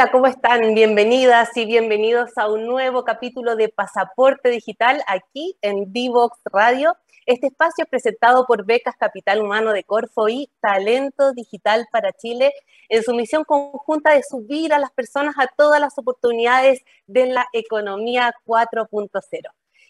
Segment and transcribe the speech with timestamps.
[0.00, 0.72] Hola, ¿cómo están?
[0.72, 6.96] Bienvenidas y bienvenidos a un nuevo capítulo de Pasaporte Digital aquí en Divox Radio.
[7.26, 12.54] Este espacio es presentado por Becas Capital Humano de Corfo y Talento Digital para Chile
[12.88, 17.46] en su misión conjunta de subir a las personas a todas las oportunidades de la
[17.52, 19.20] economía 4.0.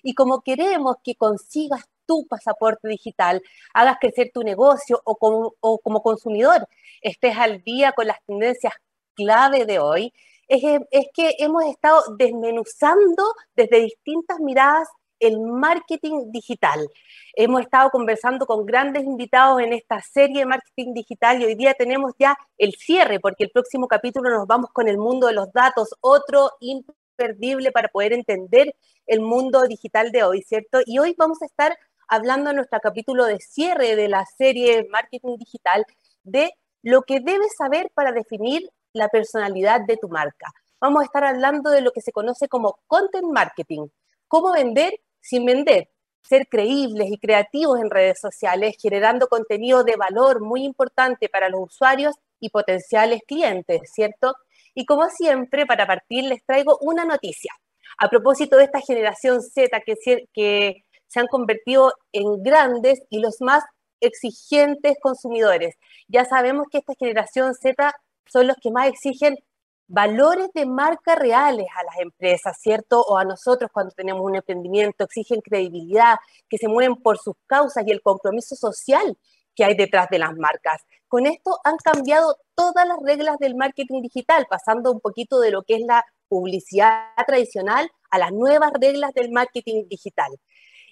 [0.02, 3.42] Y como queremos que consigas tu pasaporte digital,
[3.74, 6.66] hagas crecer tu negocio o como, o como consumidor,
[7.00, 8.72] estés al día con las tendencias
[9.20, 10.12] clave de hoy
[10.48, 10.62] es,
[11.14, 14.88] que hemos estado desmenuzando desde distintas miradas
[15.20, 16.88] el marketing digital.
[17.34, 21.74] Hemos estado conversando con grandes invitados en esta serie de marketing digital y hoy día
[21.74, 25.52] tenemos ya el cierre porque el próximo capítulo nos vamos con el mundo de los
[25.52, 28.74] datos, otro imperdible para poder entender
[29.06, 30.80] el mundo digital de hoy, ¿cierto?
[30.86, 31.76] Y hoy vamos a estar
[32.08, 35.84] hablando en nuestro capítulo de cierre de la serie Marketing Digital
[36.24, 36.50] de
[36.82, 40.52] lo que debes saber para definir la personalidad de tu marca.
[40.80, 43.88] Vamos a estar hablando de lo que se conoce como content marketing,
[44.28, 45.90] cómo vender sin vender,
[46.22, 51.60] ser creíbles y creativos en redes sociales, generando contenido de valor muy importante para los
[51.62, 54.34] usuarios y potenciales clientes, ¿cierto?
[54.74, 57.52] Y como siempre, para partir les traigo una noticia.
[57.98, 59.96] A propósito de esta generación Z que,
[60.32, 63.64] que se han convertido en grandes y los más
[64.00, 65.74] exigentes consumidores.
[66.08, 67.92] Ya sabemos que esta generación Z
[68.30, 69.36] son los que más exigen
[69.88, 73.02] valores de marca reales a las empresas, ¿cierto?
[73.02, 76.14] O a nosotros cuando tenemos un emprendimiento, exigen credibilidad,
[76.48, 79.18] que se mueven por sus causas y el compromiso social
[79.56, 80.82] que hay detrás de las marcas.
[81.08, 85.64] Con esto han cambiado todas las reglas del marketing digital, pasando un poquito de lo
[85.64, 90.30] que es la publicidad tradicional a las nuevas reglas del marketing digital.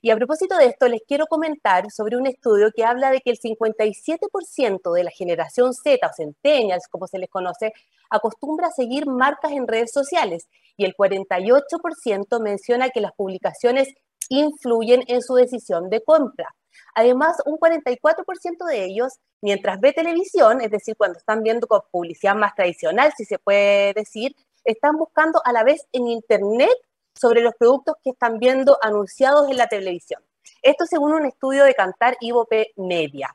[0.02, 3.30] Y a propósito de esto, les quiero comentar sobre un estudio que habla de que
[3.30, 7.72] el 57% de la generación Z o centennials, como se les conoce,
[8.10, 13.88] acostumbra a seguir marcas en redes sociales y el 48% menciona que las publicaciones
[14.28, 16.54] influyen en su decisión de compra.
[16.94, 22.54] Además, un 44% de ellos, mientras ve televisión, es decir, cuando están viendo publicidad más
[22.54, 24.34] tradicional, si se puede decir,
[24.64, 26.76] están buscando a la vez en Internet
[27.18, 30.22] sobre los productos que están viendo anunciados en la televisión.
[30.62, 33.34] Esto según un estudio de Cantar Ivope Media.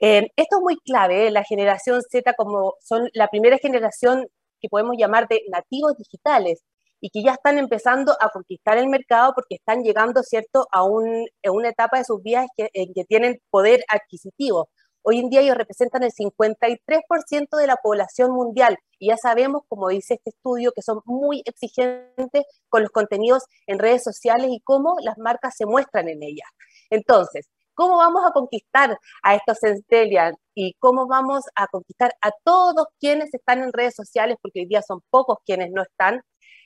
[0.00, 1.30] Eh, esto es muy clave, ¿eh?
[1.30, 4.26] la generación Z como son la primera generación
[4.60, 6.64] que podemos llamar de nativos digitales
[7.00, 11.68] y que ya están empezando a conquistar el mercado porque están llegando, ¿cierto?, a, una
[11.68, 14.68] etapa de sus vidas en que tienen poder adquisitivo.
[15.04, 19.88] Hoy en día ellos representan el 53% de la población mundial y ya sabemos, como
[19.88, 24.94] dice este estudio, que son muy exigentes con los contenidos en redes sociales y cómo
[25.02, 26.48] las marcas se muestran en ellas.
[26.88, 32.86] Entonces, ¿cómo vamos a conquistar a estos centennials y cómo vamos a conquistar a todos
[33.00, 36.22] quienes están en redes sociales, porque hoy día son pocos quienes no están?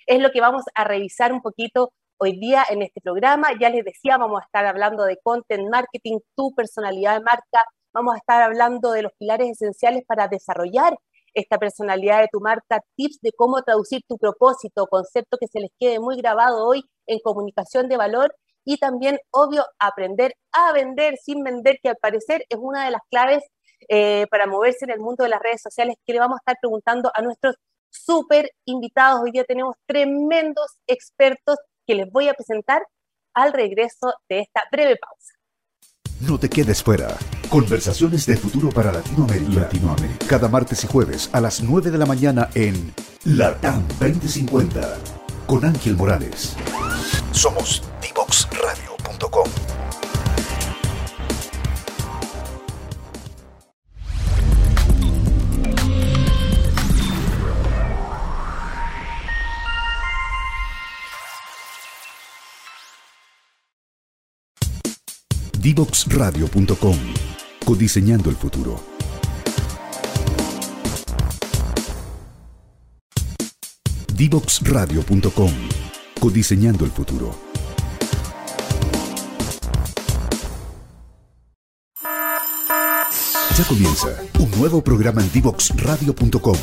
[0.07, 3.49] Es lo que vamos a revisar un poquito hoy día en este programa.
[3.61, 7.65] Ya les decía, vamos a estar hablando de content marketing, tu personalidad de marca,
[7.97, 10.99] Vamos a estar hablando de los pilares esenciales para desarrollar
[11.33, 15.71] esta personalidad de tu marca, tips de cómo traducir tu propósito, concepto que se les
[15.81, 18.37] quede muy grabado hoy en comunicación de valor
[18.67, 23.01] y también, obvio, aprender a vender sin vender, que al parecer es una de las
[23.11, 23.43] claves
[23.89, 26.57] eh, para moverse en el mundo de las redes sociales que le vamos a estar
[26.61, 27.57] preguntando a nuestros
[27.89, 29.23] súper invitados.
[29.25, 31.57] Hoy día tenemos tremendos expertos
[31.87, 32.83] que les voy a presentar
[33.33, 35.33] al regreso de esta breve pausa.
[36.21, 37.09] No te quedes fuera.
[37.49, 39.61] Conversaciones de futuro para Latinoamérica.
[39.61, 40.27] Latinoamérica.
[40.27, 42.93] Cada martes y jueves a las 9 de la mañana en
[43.25, 44.99] Latam 2050
[45.47, 46.57] con Ángel Morales.
[47.33, 49.66] Somos divoxradio.com.
[65.67, 66.97] Divoxradio.com.
[67.65, 68.81] Codiseñando el futuro.
[74.15, 75.51] Divoxradio.com.
[76.21, 77.35] Codiseñando el futuro.
[83.59, 84.07] Ya comienza
[84.39, 86.57] un nuevo programa en Divoxradio.com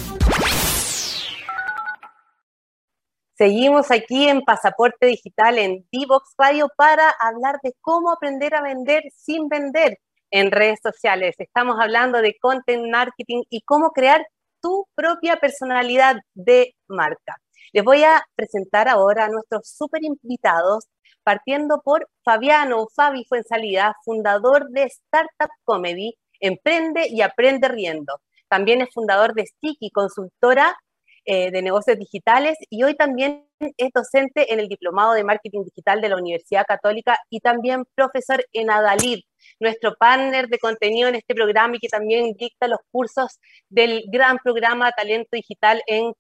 [3.44, 9.04] Seguimos aquí en Pasaporte Digital en Divox Radio para hablar de cómo aprender a vender
[9.18, 9.98] sin vender
[10.31, 11.36] en redes sociales.
[11.38, 14.25] Estamos hablando de content marketing y cómo crear
[14.62, 17.36] tu propia personalidad de marca.
[17.74, 20.86] Les voy a presentar ahora a nuestros super invitados,
[21.25, 28.22] partiendo por Fabiano Fabi Fuensalida, fundador de Startup Comedy, Emprende y Aprende Riendo.
[28.48, 30.78] También es fundador de Sticky, consultora
[31.25, 33.45] eh, de negocios digitales y hoy también
[33.77, 38.45] es docente en el Diplomado de Marketing Digital de la Universidad Católica y también profesor
[38.51, 39.21] en Adalid,
[39.59, 43.39] nuestro partner de contenido en este programa y que también dicta los cursos
[43.69, 46.11] del gran programa Talento Digital en,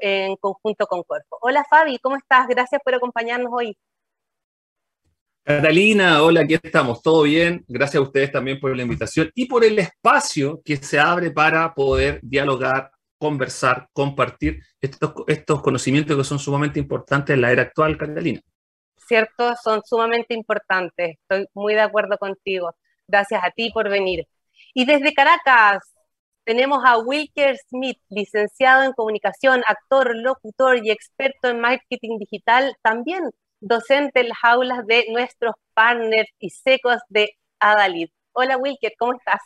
[0.00, 1.38] en conjunto con Cuerpo.
[1.40, 2.46] Hola Fabi, ¿cómo estás?
[2.48, 3.76] Gracias por acompañarnos hoy.
[5.44, 7.64] Catalina, hola, aquí estamos, ¿todo bien?
[7.66, 11.74] Gracias a ustedes también por la invitación y por el espacio que se abre para
[11.74, 12.92] poder dialogar,
[13.22, 18.40] conversar, compartir estos, conocimientos que son sumamente importantes en la era actual, Catalina.
[18.96, 22.74] Cierto, son sumamente importantes, estoy muy de acuerdo contigo.
[23.06, 24.26] Gracias a ti por venir.
[24.74, 25.84] Y desde Caracas
[26.42, 33.22] tenemos a Wilker Smith, licenciado en comunicación, actor, locutor y experto en marketing digital, también
[33.60, 37.30] docente en las aulas de nuestros partners y secos de
[37.60, 38.08] Adalid.
[38.32, 39.40] Hola Wilker, ¿cómo estás?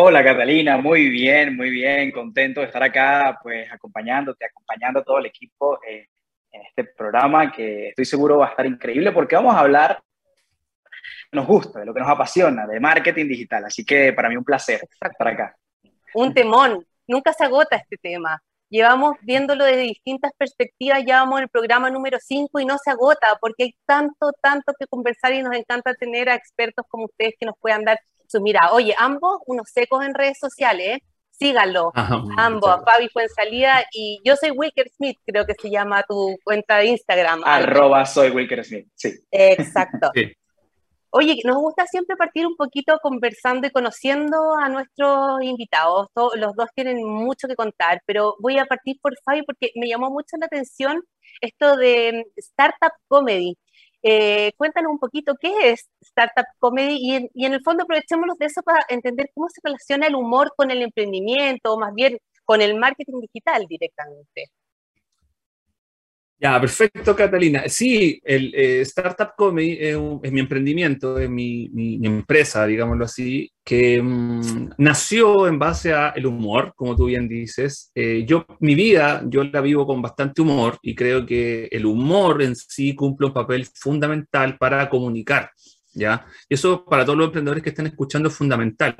[0.00, 5.18] Hola Catalina, muy bien, muy bien, contento de estar acá, pues acompañándote, acompañando a todo
[5.18, 6.06] el equipo eh,
[6.52, 10.00] en este programa que estoy seguro va a estar increíble porque vamos a hablar
[11.32, 13.64] nos gusta, de lo que nos apasiona, de marketing digital.
[13.64, 15.56] Así que para mí un placer estar acá.
[16.14, 18.40] Un temón, nunca se agota este tema.
[18.70, 22.92] Llevamos viéndolo desde distintas perspectivas, ya vamos en el programa número 5 y no se
[22.92, 27.34] agota porque hay tanto, tanto que conversar y nos encanta tener a expertos como ustedes
[27.40, 27.98] que nos puedan dar
[28.28, 28.70] su mira.
[28.72, 31.02] Oye, ambos unos secos en redes sociales, ¿eh?
[31.38, 31.92] síganlo.
[32.36, 36.78] ambos, a Fabi salida y yo soy Wilker Smith, creo que se llama tu cuenta
[36.78, 37.42] de Instagram.
[37.44, 39.14] Arroba soy Wilker Smith, sí.
[39.30, 40.10] Exacto.
[41.10, 46.08] Oye, nos gusta siempre partir un poquito conversando y conociendo a nuestros invitados.
[46.34, 50.10] los dos tienen mucho que contar, pero voy a partir por Fabi porque me llamó
[50.10, 51.02] mucho la atención
[51.40, 53.56] esto de mm, Startup Comedy.
[54.02, 58.46] Eh, cuéntanos un poquito qué es Startup Comedy y y en el fondo aprovechémonos de
[58.46, 62.62] eso para entender cómo se relaciona el humor con el emprendimiento o más bien con
[62.62, 64.50] el marketing digital directamente.
[66.40, 67.64] Ya, perfecto, Catalina.
[67.66, 69.98] Sí, el eh, Startup Comedy es,
[70.32, 71.68] mi emprendimiento, es mi,
[72.04, 77.90] empresa, digámoslo así, que mm, nació en base al humor, como tú bien dices.
[77.92, 82.40] Eh, yo, mi vida, yo la vivo con bastante humor y creo que el humor
[82.40, 85.50] en sí cumple un papel fundamental para comunicar,
[85.92, 86.24] ¿ya?
[86.48, 88.96] Y eso para todos los emprendedores que están escuchando es fundamental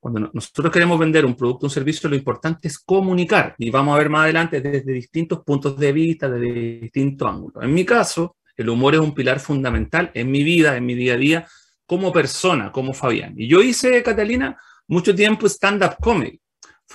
[0.00, 3.94] cuando nosotros queremos vender un producto o un servicio, lo importante es comunicar y vamos
[3.94, 7.64] a ver más adelante desde distintos puntos de vista, desde distintos ángulos.
[7.64, 11.14] En mi caso, el humor es un pilar fundamental en mi vida, en mi día
[11.14, 11.48] a día,
[11.84, 13.34] como persona, como Fabián.
[13.36, 14.56] Y yo hice, Catalina,
[14.86, 16.40] mucho tiempo stand-up comedy.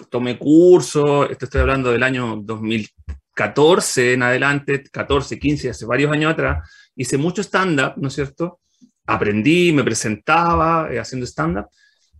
[0.09, 6.69] Tomé cursos, estoy hablando del año 2014 en adelante, 14, 15, hace varios años atrás,
[6.95, 8.59] hice mucho stand-up, ¿no es cierto?
[9.05, 11.67] Aprendí, me presentaba eh, haciendo stand-up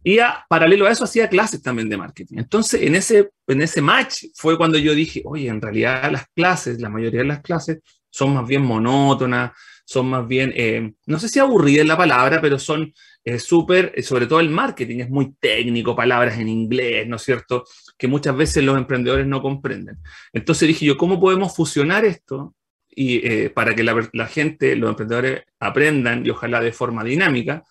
[0.04, 2.38] y a, paralelo a eso hacía clases también de marketing.
[2.38, 6.82] Entonces, en ese, en ese match fue cuando yo dije, oye, en realidad las clases,
[6.82, 7.80] la mayoría de las clases
[8.10, 9.52] son más bien monótonas,
[9.86, 12.94] son más bien, eh, no sé si aburridas la palabra, pero son
[13.24, 17.22] eh, súper, eh, sobre todo el marketing es muy técnico, palabras en inglés, ¿no es
[17.24, 17.66] cierto?
[17.98, 19.98] Que muchas veces los emprendedores no comprenden.
[20.32, 22.56] Entonces dije yo, ¿cómo podemos fusionar esto?
[22.96, 27.64] Y para que la gente, los emprendedores aprendan y ojalá de forma dinámica,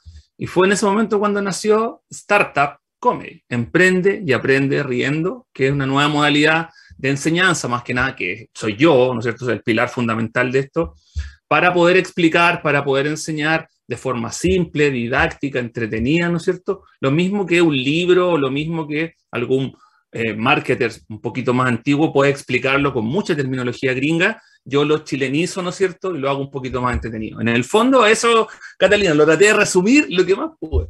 [0.43, 5.73] y fue en ese momento cuando nació Startup Comedy, Emprende y Aprende Riendo, que es
[5.73, 6.69] una nueva modalidad
[6.99, 9.45] de enseñanza, más que nada, que soy yo, ¿no es cierto?
[9.45, 10.97] Es el pilar fundamental de esto,
[11.47, 16.83] para poder explicar, para poder enseñar de forma simple, didáctica, entretenida, ¿no es cierto?
[16.99, 19.77] Lo mismo que un libro, lo mismo que algún
[20.11, 25.63] eh, marketer un poquito más antiguo puede explicarlo con mucha terminología gringa yo lo chilenizo,
[25.63, 26.15] ¿no es cierto?
[26.15, 27.41] Y lo hago un poquito más entretenido.
[27.41, 30.89] En el fondo, eso, Catalina, lo traté de resumir lo que más pude.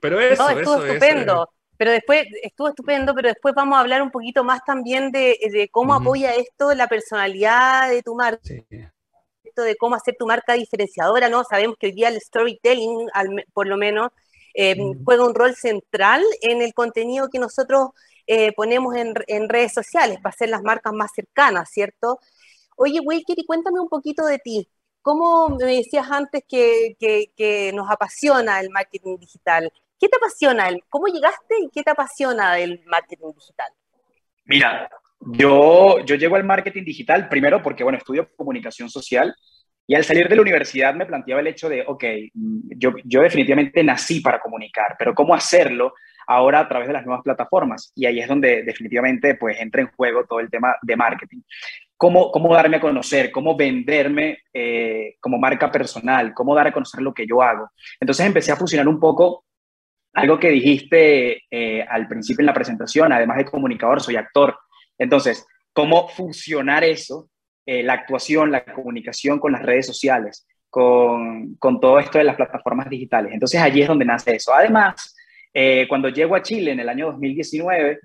[0.00, 1.48] Pero eso, no, estuvo estupendo.
[1.76, 5.94] Pero después, estuvo estupendo, pero después vamos a hablar un poquito más también de, cómo
[5.94, 8.40] apoya esto la personalidad de tu marca.
[9.44, 11.44] Esto de cómo hacer tu marca diferenciadora, ¿no?
[11.44, 13.08] Sabemos que hoy día el storytelling,
[13.52, 14.10] por lo menos,
[14.54, 17.90] eh, juega un rol central en el contenido que nosotros
[18.26, 22.18] eh, ponemos en, en, redes sociales para hacer las marcas más cercanas, ¿cierto?
[22.80, 24.68] Oye, Wilker, y cuéntame un poquito de ti.
[25.02, 29.72] ¿Cómo me decías antes que, que, nos apasiona el marketing digital?
[29.98, 30.68] ¿Qué te apasiona?
[30.88, 33.72] ¿Cómo llegaste y qué te apasiona del marketing digital?
[34.44, 34.88] Mira,
[35.20, 39.34] yo, yo llego al marketing digital primero porque, bueno, estudio comunicación social
[39.84, 42.04] y al salir de la universidad me planteaba el hecho de, ok,
[42.76, 45.94] yo, yo definitivamente nací para comunicar, pero ¿cómo hacerlo
[46.28, 47.92] ahora a través de las nuevas plataformas?
[47.96, 51.40] Y ahí es donde definitivamente pues entra en juego todo el tema de marketing
[51.98, 57.02] cómo, cómo darme a conocer, cómo venderme eh, como marca personal, cómo dar a conocer
[57.02, 57.70] lo que yo hago.
[58.00, 59.44] Entonces empecé a fusionar un poco
[60.14, 64.56] algo que dijiste eh, al principio en la presentación, además de comunicador, soy actor.
[64.96, 67.28] Entonces, cómo fusionar eso,
[67.66, 72.36] eh, la actuación, la comunicación con las redes sociales, con, con, todo esto de las
[72.36, 73.32] plataformas digitales.
[73.32, 74.54] Entonces allí es donde nace eso.
[74.54, 75.16] Además,
[75.52, 78.00] eh, cuando llego a Chile en el año 2019,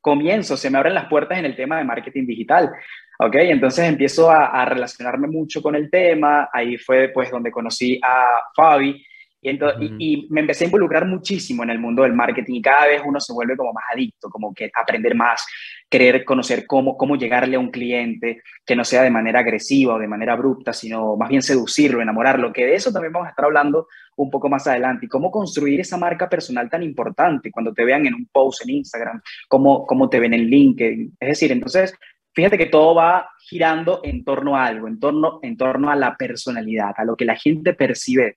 [0.00, 2.70] comienzo, se me abren las puertas en el tema de marketing digital.
[3.18, 3.34] ¿ok?
[3.36, 8.26] Entonces empiezo a, a, relacionarme mucho con el tema, ahí fue pues donde conocí a
[8.54, 9.04] Fabi
[9.42, 12.86] y, entonces, y, me empecé a involucrar muchísimo en el mundo del marketing y cada
[12.86, 15.46] vez uno se vuelve como más adicto, como que aprender más,
[15.88, 19.98] querer conocer cómo, cómo llegarle a un cliente, que no sea de manera agresiva o
[19.98, 23.46] de manera abrupta, sino más bien seducirlo, enamorarlo, que de eso también vamos a estar
[23.46, 23.86] hablando
[24.22, 28.06] un poco más adelante, y cómo construir esa marca personal tan importante cuando te vean
[28.06, 31.16] en un post en Instagram, cómo, cómo te ven en LinkedIn.
[31.20, 31.94] Es decir, entonces,
[32.34, 36.16] fíjate que todo va girando en torno a algo, en torno, en torno a la
[36.16, 38.36] personalidad, a lo que la gente percibe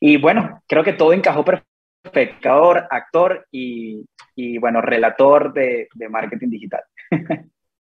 [0.00, 4.02] y bueno, creo que todo encajó perfecto, actor y,
[4.34, 6.82] y bueno, relator de, de marketing digital.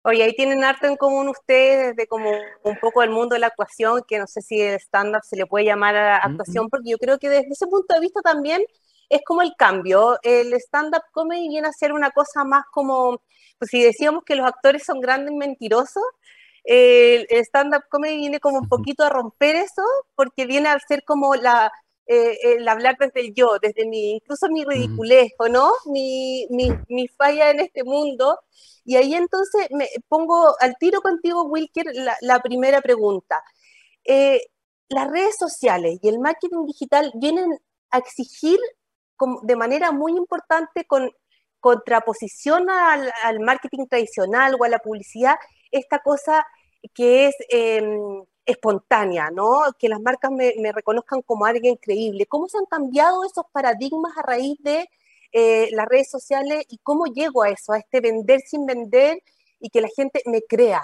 [0.03, 2.31] Oye, ahí tienen harto en común ustedes de como
[2.63, 5.45] un poco el mundo de la actuación, que no sé si el stand-up se le
[5.45, 8.63] puede llamar a actuación, porque yo creo que desde ese punto de vista también
[9.11, 10.19] es como el cambio.
[10.23, 13.21] El stand-up comedy viene a ser una cosa más como,
[13.59, 16.05] pues si decíamos que los actores son grandes mentirosos,
[16.65, 19.83] el stand-up comedy viene como un poquito a romper eso,
[20.15, 21.71] porque viene a ser como la,
[22.13, 25.71] eh, el hablar desde el yo, desde mi, incluso mi ridiculez, no?
[25.87, 28.37] Mi, mi, mi, falla en este mundo.
[28.85, 33.41] Y ahí entonces me pongo al tiro contigo, Wilker, la, la primera pregunta.
[34.05, 34.41] Eh,
[34.89, 37.61] las redes sociales y el marketing digital vienen
[37.93, 38.59] a exigir
[39.43, 41.13] de manera muy importante con
[41.61, 45.37] contraposición al, al, marketing tradicional o a la publicidad,
[45.71, 46.45] esta cosa
[46.93, 49.63] que es em, espontánea, ¿no?
[49.79, 52.27] Que las marcas me, reconozcan como alguien creíble.
[52.27, 54.89] ¿Cómo se han cambiado esos paradigmas a raíz de
[55.33, 59.23] eh, las redes sociales y cómo llego a eso, a este vender sin vender
[59.59, 60.83] y que la gente me crea?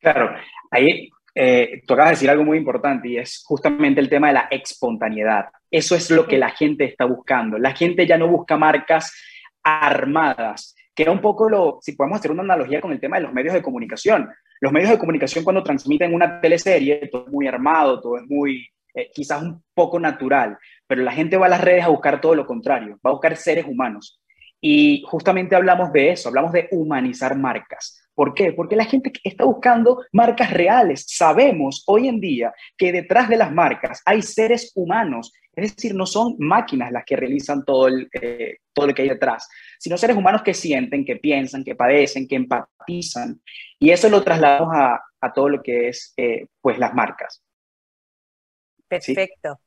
[0.00, 0.34] Claro,
[0.70, 4.34] ahí eh, tú acabas de decir algo muy importante y es justamente el tema de
[4.34, 5.46] la espontaneidad.
[5.70, 7.58] Eso es lo que la gente está buscando.
[7.58, 9.14] La gente ya no busca marcas
[9.62, 13.22] armadas, que era un poco lo, si podemos hacer una analogía con el tema de
[13.22, 14.28] los medios de comunicación.
[14.62, 18.64] Los medios de comunicación cuando transmiten una teleserie, todo es muy armado, todo es muy,
[18.94, 22.36] eh, quizás un poco natural, pero la gente va a las redes a buscar todo
[22.36, 24.22] lo contrario, va a buscar seres humanos.
[24.60, 28.01] Y justamente hablamos de eso, hablamos de humanizar marcas.
[28.14, 28.52] ¿Por qué?
[28.52, 31.04] Porque la gente está buscando marcas reales.
[31.08, 36.06] Sabemos hoy en día que detrás de las marcas hay seres humanos, es decir, no
[36.06, 40.16] son máquinas las que realizan todo, el, eh, todo lo que hay detrás, sino seres
[40.16, 43.40] humanos que sienten, que piensan, que padecen, que empatizan.
[43.78, 47.42] Y eso lo trasladamos a, a todo lo que es eh, pues las marcas.
[48.88, 49.58] Perfecto.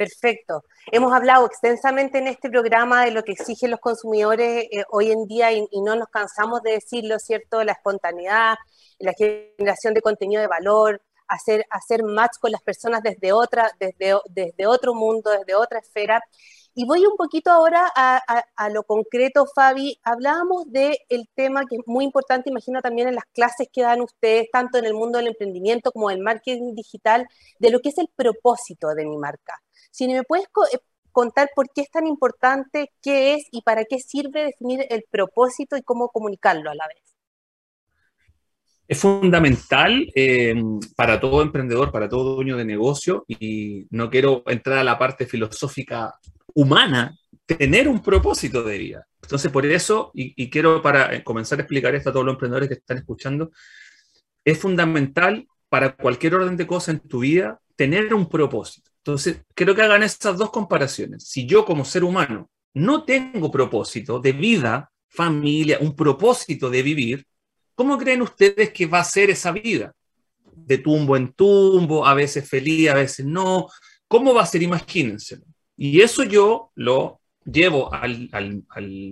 [0.00, 0.64] Perfecto.
[0.90, 5.26] Hemos hablado extensamente en este programa de lo que exigen los consumidores eh, hoy en
[5.26, 7.62] día y, no nos cansamos de decirlo, ¿cierto?
[7.64, 8.54] La espontaneidad,
[8.98, 14.66] la generación de contenido de valor, hacer, hacer match con las personas desde, otra, desde
[14.66, 16.22] otro mundo, desde otra esfera.
[16.74, 19.98] Y voy un poquito ahora a, lo concreto, Fabi.
[20.04, 24.00] Hablábamos del el tema que es muy importante, imagino también en las clases que dan
[24.00, 27.26] ustedes, tanto en el mundo del emprendimiento como del marketing digital,
[27.58, 29.60] de lo que es el propósito de mi marca.
[29.90, 30.78] Si me puedes eh,
[31.10, 35.76] contar por qué es tan importante, qué es y para qué sirve definir el propósito
[35.76, 37.02] y cómo comunicarlo a la vez.
[38.86, 40.54] Es fundamental eh,
[40.96, 45.26] para todo emprendedor, para todo dueño de negocio, y no quiero entrar a la parte
[45.26, 46.18] filosófica
[46.54, 47.16] humana
[47.46, 49.06] tener un propósito de vida.
[49.22, 52.68] Entonces, por eso, y, quiero para eh, comenzar a explicar esto a todos los emprendedores
[52.68, 53.50] que están escuchando,
[54.44, 58.90] es fundamental para cualquier orden de cosas en tu vida tener un propósito.
[58.98, 61.24] Entonces, quiero que hagan estas dos comparaciones.
[61.24, 67.26] Si yo como ser humano no tengo propósito de vida, familia, un propósito de vivir,
[67.74, 69.92] ¿cómo creen ustedes que va a ser esa vida?
[70.54, 73.66] De tumbo en tumbo, a veces feliz, a veces no.
[74.06, 74.62] ¿Cómo va a ser?
[74.62, 75.40] Imagínense.
[75.82, 78.30] Y eso yo lo llevo al,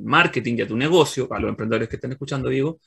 [0.04, 2.78] marketing y a tu negocio, a los emprendedores que están escuchando, digo,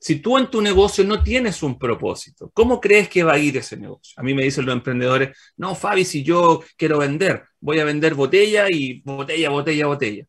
[0.00, 3.56] si tú en tu negocio no tienes un propósito, ¿cómo crees que va a ir
[3.56, 4.14] ese negocio?
[4.16, 8.16] A mí me dicen los emprendedores, no, Fabi, si yo quiero vender, voy a vender
[8.16, 10.24] botella y botella, botella, botella.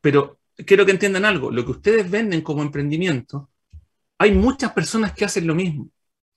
[0.00, 3.50] Pero quiero que entiendan algo, lo que ustedes venden como emprendimiento,
[4.18, 5.90] hay muchas personas que hacen lo mismo,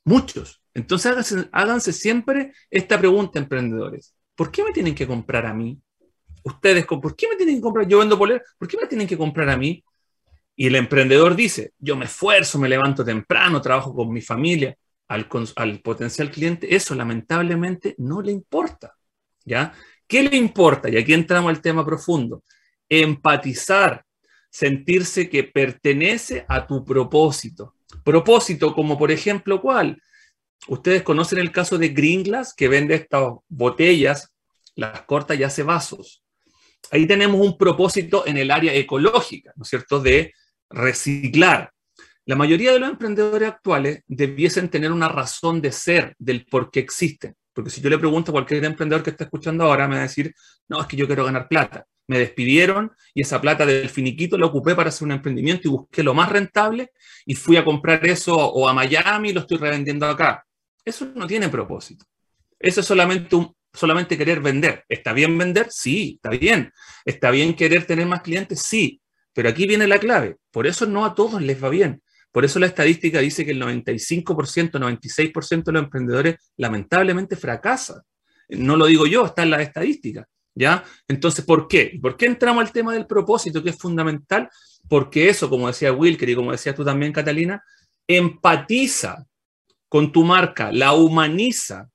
[0.06, 0.60] muchos.
[0.74, 4.16] Entonces háganse, háganse siempre esta pregunta, emprendedores.
[4.34, 5.80] ¿Por qué me tienen que comprar a mí?
[6.44, 7.88] Ustedes, ¿por qué me tienen que comprar?
[7.88, 9.84] Yo vendo poleras, ¿por qué me tienen que comprar a mí?
[10.56, 14.76] Y el emprendedor dice, yo me esfuerzo, me levanto temprano, trabajo con mi familia.
[15.08, 18.96] Al, al potencial cliente eso lamentablemente no le importa.
[19.46, 19.74] ¿Ya?
[20.08, 20.90] ¿Qué le importa?
[20.90, 22.44] Y aquí entramos al tema profundo.
[22.88, 24.04] Empatizar
[24.50, 27.76] sentirse que pertenece a tu propósito.
[28.04, 30.02] Propósito como por ejemplo, ¿cuál?
[30.68, 34.34] Ustedes conocen el caso de Gringlas, que vende estas botellas,
[34.76, 36.24] las corta y hace vasos.
[36.92, 40.34] Ahí tenemos un propósito en el área ecológica, ¿no es cierto?, de
[40.70, 41.72] reciclar.
[42.26, 46.80] La mayoría de los emprendedores actuales debiesen tener una razón de ser del por qué
[46.80, 47.36] existen.
[47.54, 50.04] Porque si yo le pregunto a cualquier emprendedor que está escuchando ahora, me va a
[50.04, 50.34] decir,
[50.68, 51.86] no, es que yo quiero ganar plata.
[52.08, 56.04] Me despidieron y esa plata del finiquito la ocupé para hacer un emprendimiento y busqué
[56.04, 56.92] lo más rentable
[57.26, 60.46] y fui a comprar eso o a Miami y lo estoy revendiendo acá.
[60.86, 62.06] Eso no tiene propósito.
[62.60, 64.84] Eso es solamente, un, solamente querer vender.
[64.90, 65.68] ¿Está bien vender?
[65.70, 66.74] Sí, está bien.
[67.06, 68.62] ¿Está bien querer tener más clientes?
[68.62, 69.02] Sí.
[69.34, 70.36] Pero aquí viene la clave.
[70.52, 72.02] Por eso no a todos les va bien.
[72.32, 78.02] Por eso la estadística dice que el 95%, 96% de los emprendedores lamentablemente fracasan.
[78.50, 80.28] No lo digo yo, está en la estadística.
[80.56, 80.84] ¿Ya?
[81.08, 81.98] Entonces, ¿por qué?
[82.02, 84.50] ¿Por qué entramos al tema del propósito, que es fundamental?
[84.90, 87.64] Porque eso, como decía Wilker y como decías tú también, Catalina,
[88.06, 89.26] empatiza
[89.88, 91.90] con tu marca, la humaniza.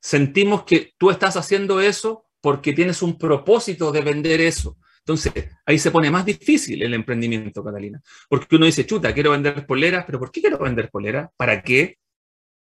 [0.00, 4.78] Sentimos que tú estás haciendo eso porque tienes un propósito de vender eso.
[5.00, 5.32] Entonces,
[5.66, 8.00] ahí se pone más difícil el emprendimiento, Catalina.
[8.28, 11.30] Porque uno dice, chuta, quiero vender poleras, pero ¿por qué quiero vender poleras?
[11.36, 11.98] ¿Para qué?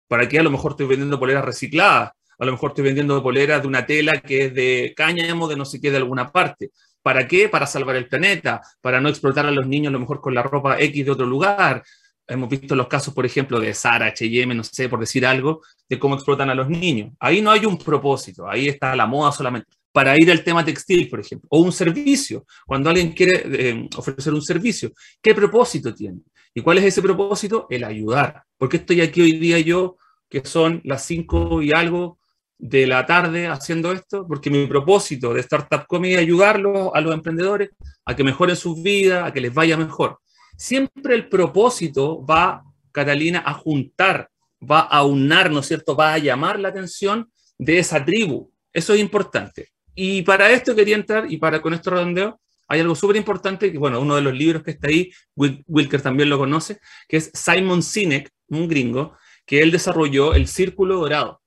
[0.09, 2.13] ¿Para qué a lo mejor estoy vendiendo poleras recicladas?
[2.39, 5.65] A lo mejor estoy vendiendo poleras de una tela que es de cáñamo, de no
[5.65, 6.71] sé qué, de alguna parte.
[7.03, 7.49] ¿Para qué?
[7.49, 10.43] Para salvar el planeta, para no explotar a los niños a lo mejor con la
[10.43, 11.83] ropa X de otro lugar.
[12.27, 15.99] Hemos visto los casos, por ejemplo, de Sara, H&M, no sé, por decir algo, de
[15.99, 17.13] cómo explotan a los niños.
[17.21, 21.09] Ahí no hay un propósito, ahí está la moda solamente para ir al tema textil,
[21.09, 24.91] por ejemplo, o un servicio, cuando alguien quiere eh, ofrecer un servicio,
[25.23, 26.19] ¿qué propósito tiene?
[26.53, 27.69] ¿Y cuál es ese propósito?
[27.71, 28.43] El ayudar.
[28.59, 29.97] ¿Por qué estoy aquí hoy día yo,
[30.29, 32.19] que son las cinco y algo
[32.59, 34.27] de la tarde haciendo esto?
[34.27, 37.71] Porque mi propósito de Startup Comedy es ayudarlos a los emprendedores
[38.05, 40.19] a que mejoren sus vidas, a que les vaya mejor.
[40.57, 45.97] Siempre el propósito va, Catalina, a juntar, va a unar, ¿no es cierto?
[45.97, 48.51] Va a llamar la atención de esa tribu.
[48.73, 49.69] Eso es importante.
[49.95, 53.79] Y para esto quería entrar, y para con esto redondeo, hay algo súper importante, que
[53.79, 57.83] bueno, uno de los libros que está ahí, Wilker también lo conoce, que es Simon
[57.83, 61.43] Sinek, un gringo, que él desarrolló el círculo dorado,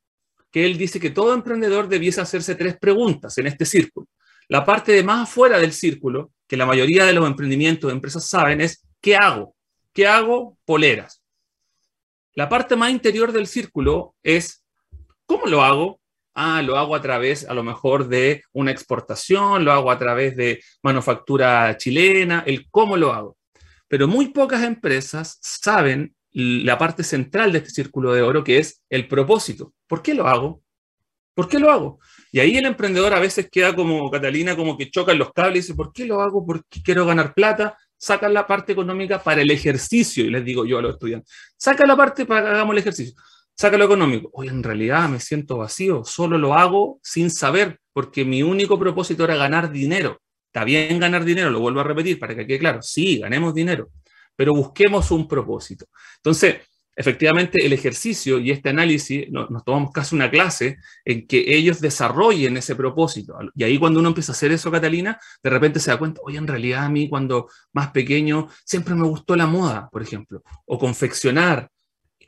[0.51, 4.07] que él dice que todo emprendedor debiese hacerse tres preguntas en este círculo.
[4.47, 8.29] La parte de más afuera del círculo, que la mayoría de los emprendimientos de empresas
[8.29, 9.55] saben, es ¿qué hago?
[9.93, 10.57] ¿Qué hago?
[10.65, 11.23] Poleras.
[12.33, 14.65] La parte más interior del círculo es
[15.25, 16.01] ¿cómo lo hago?
[16.33, 20.35] ah, lo hago a través a lo mejor de una exportación, lo hago a través
[20.35, 23.37] de manufactura chilena, el cómo lo hago.
[23.87, 28.83] Pero muy pocas empresas saben la parte central de este círculo de oro, que es
[28.89, 29.73] el propósito.
[29.87, 30.61] ¿Por qué lo hago?
[31.33, 31.99] ¿Por qué lo hago?
[32.33, 35.67] Y ahí el emprendedor a veces queda como Catalina, como que choca los cables y
[35.67, 36.45] dice, ¿por qué lo hago?
[36.45, 37.77] Porque quiero ganar plata.
[37.97, 41.85] Sacan la parte económica para el ejercicio, y les digo yo a los estudiantes, saca
[41.85, 43.15] la parte para que hagamos el ejercicio
[43.57, 44.29] saca lo económico.
[44.33, 49.23] Hoy en realidad me siento vacío, solo lo hago sin saber, porque mi único propósito
[49.23, 50.21] era ganar dinero.
[50.45, 52.81] Está bien ganar dinero, lo vuelvo a repetir para que quede claro.
[52.81, 53.89] Sí, ganemos dinero,
[54.35, 55.87] pero busquemos un propósito.
[56.17, 56.57] Entonces,
[56.97, 62.57] efectivamente, el ejercicio y este análisis, nos, tomamos casi una clase en que ellos desarrollen
[62.57, 63.37] ese propósito.
[63.55, 66.39] Y ahí cuando uno empieza a hacer eso, Catalina, de repente se da cuenta, oye,
[66.39, 70.79] en realidad a mí cuando más pequeño siempre me gustó la moda, por ejemplo, o
[70.79, 71.69] confeccionar,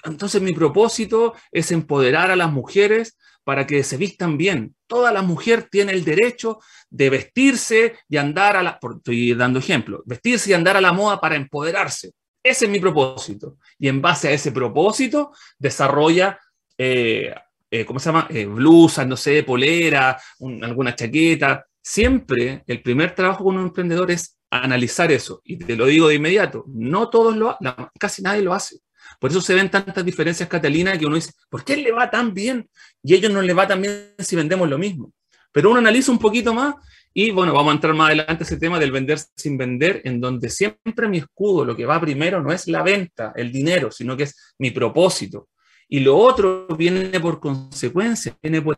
[0.03, 4.75] entonces mi propósito es empoderar a las mujeres para que se vistan bien.
[4.88, 10.03] Toda la mujer tiene el derecho de vestirse y andar a la, estoy dando ejemplo,
[10.05, 12.12] vestirse y andar a la moda para empoderarse.
[12.43, 13.58] Ese es mi propósito.
[13.78, 16.39] Y en base a ese propósito desarrolla,
[16.78, 17.34] eh,
[17.69, 18.28] eh, ¿cómo se llama?
[18.30, 20.19] Eh, blusas, no sé, polera,
[20.62, 21.65] alguna chaqueta.
[21.82, 25.41] Siempre el primer trabajo con un emprendedor es analizar eso.
[25.43, 27.58] Y te lo digo de inmediato, no todos lo,
[27.99, 28.80] casi nadie lo hace.
[29.19, 32.34] Por eso se ven tantas diferencias, Catalina, que uno dice, ¿por qué le va tan
[32.34, 32.69] bien?
[33.04, 35.12] Y a ellos no les va tan bien si vendemos lo mismo.
[35.52, 36.75] Pero uno analiza un poquito más
[37.13, 40.22] y bueno, vamos a entrar más adelante a ese tema del vender sin vender, en
[40.22, 44.15] donde siempre mi escudo, lo que va primero no es la venta, el dinero, sino
[44.15, 45.50] que es mi propósito.
[45.88, 48.78] Y lo otro viene por consecuencia, viene por...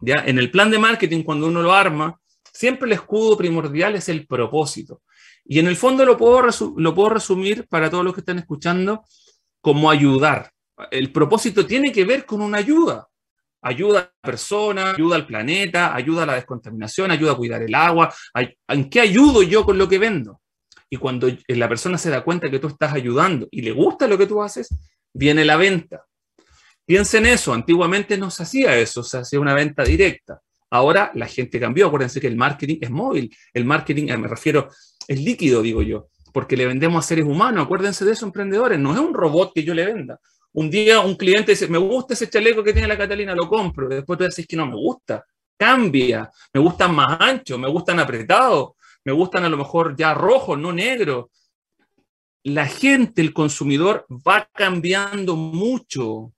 [0.00, 0.22] ¿ya?
[0.26, 2.18] En el plan de marketing, cuando uno lo arma,
[2.52, 5.00] siempre el escudo primordial es el propósito.
[5.46, 6.42] Y en el fondo lo puedo,
[6.76, 9.02] lo puedo resumir para todos los que están escuchando
[9.62, 10.50] como ayudar.
[10.90, 13.08] El propósito tiene que ver con una ayuda.
[13.66, 17.74] Ayuda a la persona, ayuda al planeta, ayuda a la descontaminación, ayuda a cuidar el
[17.74, 18.14] agua.
[18.68, 20.42] ¿En qué ayudo yo con lo que vendo?
[20.90, 24.18] Y cuando la persona se da cuenta que tú estás ayudando y le gusta lo
[24.18, 24.68] que tú haces,
[25.14, 26.04] viene la venta.
[26.84, 30.42] Piensen en eso, antiguamente no se hacía eso, se hacía una venta directa.
[30.70, 34.68] Ahora la gente cambió, acuérdense que el marketing es móvil, el marketing, eh, me refiero,
[35.08, 37.64] es líquido, digo yo, porque le vendemos a seres humanos.
[37.64, 38.78] Acuérdense de eso, emprendedores.
[38.78, 40.20] No es un robot que yo le venda.
[40.54, 43.88] Un día un cliente dice, me gusta ese chaleco que tiene la Catalina, lo compro.
[43.88, 45.24] Después tú decís que no me gusta.
[45.56, 46.30] Cambia.
[46.52, 48.70] Me gustan más anchos, me gustan apretados,
[49.04, 51.26] me gustan a lo mejor ya rojos, no negros.
[52.44, 56.32] La gente, el consumidor, va cambiando mucho.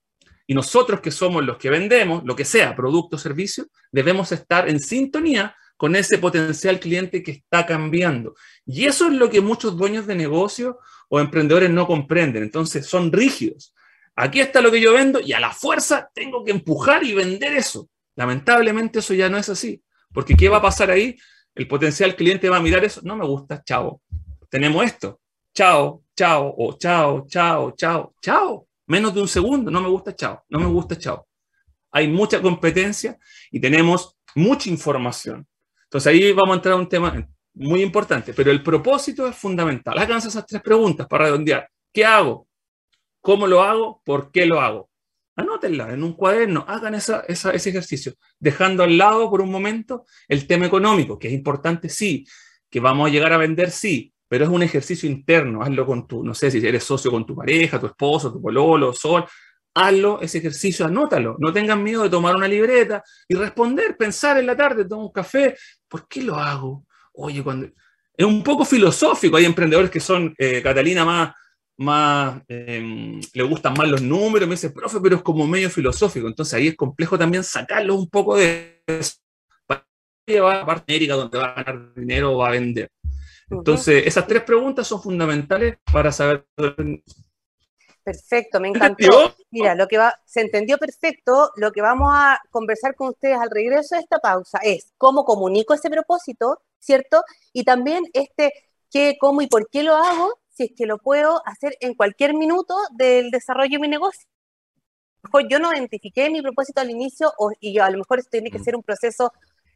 [0.47, 4.69] Y nosotros que somos los que vendemos, lo que sea, producto o servicio, debemos estar
[4.69, 8.35] en sintonía con ese potencial cliente que está cambiando.
[8.65, 10.79] Y eso es lo que muchos dueños de negocio
[11.11, 12.45] o emprendedores no comprenden.
[12.45, 13.75] Entonces son rígidos.
[14.17, 17.53] Aquí está lo que yo vendo y a la fuerza tengo que empujar y vender
[17.53, 17.89] eso.
[18.17, 19.83] Lamentablemente eso ya no es así.
[20.13, 21.17] Porque ¿qué va a pasar ahí?
[21.55, 23.03] El potencial cliente va a mirar eso.
[23.05, 24.01] No me gusta, chao.
[24.49, 25.21] Tenemos esto.
[25.55, 28.69] Chao, chao, o chao, chao, chao, chao.
[28.87, 30.45] Menos de un segundo, no me gusta, chao.
[30.49, 31.27] No me gusta, chao.
[31.91, 33.19] Hay mucha competencia
[33.51, 35.47] y tenemos mucha información.
[35.85, 39.99] Entonces ahí vamos a entrar a un tema muy importante, pero el propósito es fundamental.
[39.99, 41.69] Háganse esas tres preguntas para redondear.
[41.93, 42.47] ¿Qué hago?
[43.27, 44.03] ¿Cómo lo hago?
[44.05, 44.89] ¿Por qué lo hago?
[45.35, 50.67] Anótenla en un cuaderno, hagan ese ejercicio, dejando al lado por un momento el tema
[50.67, 52.25] económico, que es importante, sí,
[52.71, 56.23] que vamos a llegar a vender, sí, pero es un ejercicio interno, hazlo con tu,
[56.23, 59.25] no sé si eres socio con tu pareja, tu esposo, tu pololo, sol,
[59.75, 61.35] hazlo, ese ejercicio, anótalo.
[61.41, 65.13] No tengan miedo de tomar una libreta y responder, pensar en la tarde, tomar un
[65.13, 65.57] café.
[65.89, 66.87] ¿Por qué lo hago?
[67.15, 67.67] Oye, cuando...
[68.17, 69.37] Es un poco filosófico.
[69.37, 71.35] Hay emprendedores que son, eh, Catalina, más,
[71.79, 74.49] más em, le gustan más los números.
[74.49, 76.27] Me dice, profe, pero es como medio filosófico.
[76.27, 79.17] Entonces ahí es complejo también sacarlo un poco de eso.
[79.67, 79.87] Para
[80.27, 82.91] llevar a parte América donde va a ganar dinero o va a vender.
[83.49, 86.45] Entonces, esas tres preguntas son fundamentales para saber
[88.07, 89.35] Perfecto, me encantó.
[89.51, 91.51] Mira, lo que va, se entendió perfecto.
[91.57, 95.75] Lo que vamos a conversar con ustedes al regreso de esta pausa es cómo comunico
[95.75, 97.23] ese propósito, ¿cierto?
[97.53, 98.53] Y también este
[98.93, 102.35] qué, cómo y por qué lo hago, si es que lo puedo hacer en cualquier
[102.35, 104.27] minuto del desarrollo de mi negocio.
[105.51, 108.59] Yo no identifiqué mi propósito al inicio o, y a lo mejor esto tiene que
[108.59, 108.65] mm.
[108.65, 109.33] ser un proceso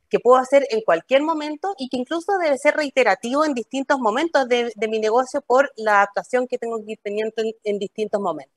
[0.09, 4.49] que puedo hacer en cualquier momento y que incluso debe ser reiterativo en distintos momentos
[4.49, 8.57] de, mi negocio por la actuación que tengo que ir teniendo en, distintos momentos.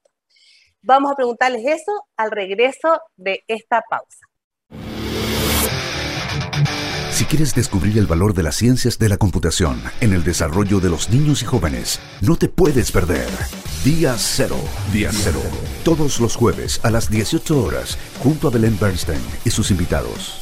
[0.81, 4.25] Vamos a preguntarles eso al regreso de esta pausa.
[7.35, 11.09] Quieres descubrir el valor de las ciencias de la computación en el desarrollo de los
[11.09, 13.27] niños y jóvenes, no te puedes perder.
[13.83, 14.55] Día Cero.
[14.91, 15.41] Día Cero.
[15.83, 20.41] Todos los jueves a las 18 horas, junto a Belén Bernstein y sus invitados.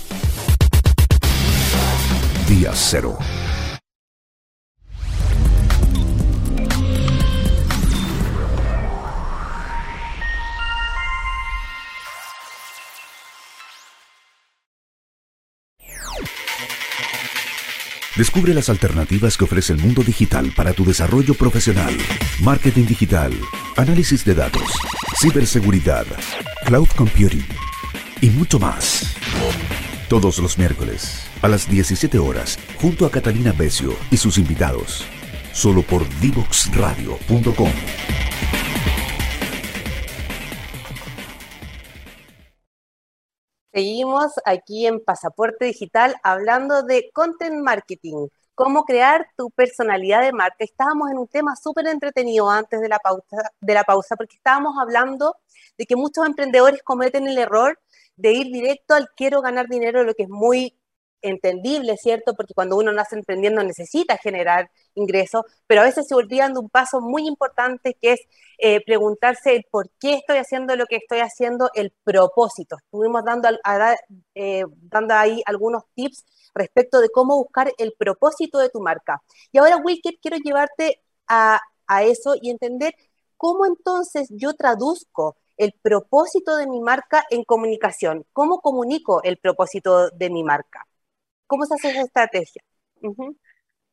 [2.50, 3.18] Día Cero.
[18.22, 21.98] Descubre las alternativas que ofrece el mundo digital para tu desarrollo profesional.
[22.40, 23.34] Marketing digital,
[23.76, 24.78] análisis de datos,
[25.20, 26.06] ciberseguridad,
[26.68, 27.44] cloud computing
[28.22, 29.16] y mucho más.
[30.08, 35.04] Todos los miércoles a las 17 horas junto a Catalina Becio y sus invitados.
[35.52, 37.72] Solo por divoxradio.com.
[43.74, 50.58] Seguimos aquí en Pasaporte Digital hablando de content marketing, cómo crear tu personalidad de marca.
[50.60, 54.76] Estábamos en un tema súper entretenido antes de la, pausa, de la pausa porque estábamos
[54.78, 55.38] hablando
[55.78, 57.80] de que muchos emprendedores cometen el error
[58.18, 60.78] de ir directo al quiero ganar dinero, lo que es muy
[61.22, 62.34] entendible, ¿cierto?
[62.34, 66.70] Porque cuando uno nace emprendiendo necesita generar ingresos, pero a veces se olvidan de un
[66.70, 68.20] paso muy importante que es
[68.58, 72.78] eh, preguntarse por qué estoy haciendo lo que estoy haciendo, el propósito.
[72.78, 73.50] Estuvimos dando,
[74.36, 79.22] eh, dando ahí algunos tips respecto de cómo buscar el propósito de tu marca.
[79.52, 82.94] Y ahora, Wilker, quiero llevarte a, a eso y entender
[83.38, 88.26] cómo entonces yo traduzco el propósito de mi marca en comunicación.
[88.34, 90.88] ¿Cómo comunico el propósito de mi marca?
[91.52, 92.62] ¿Cómo se hace esa estrategia?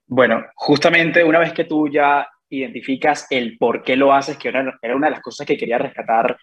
[0.07, 4.79] Bueno, justamente una vez que tú ya identificas el por qué lo haces, que era,
[4.95, 6.39] una de las cosas que quería rescatar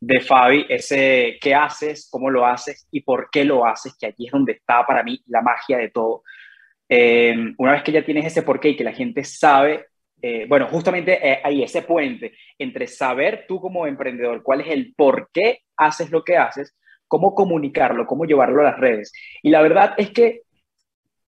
[0.00, 4.26] de Fabi, ese qué haces, cómo lo haces y por qué lo haces, que allí
[4.26, 6.24] es donde está para mí la magia de todo.
[6.88, 9.86] Eh, una vez que ya tienes ese por qué y que la gente sabe,
[10.20, 14.94] eh, bueno, justamente eh, hay ese puente entre saber tú como emprendedor cuál es el
[14.96, 16.76] por qué haces lo que haces,
[17.06, 19.12] cómo comunicarlo, cómo llevarlo a las redes.
[19.44, 20.42] Y la verdad es que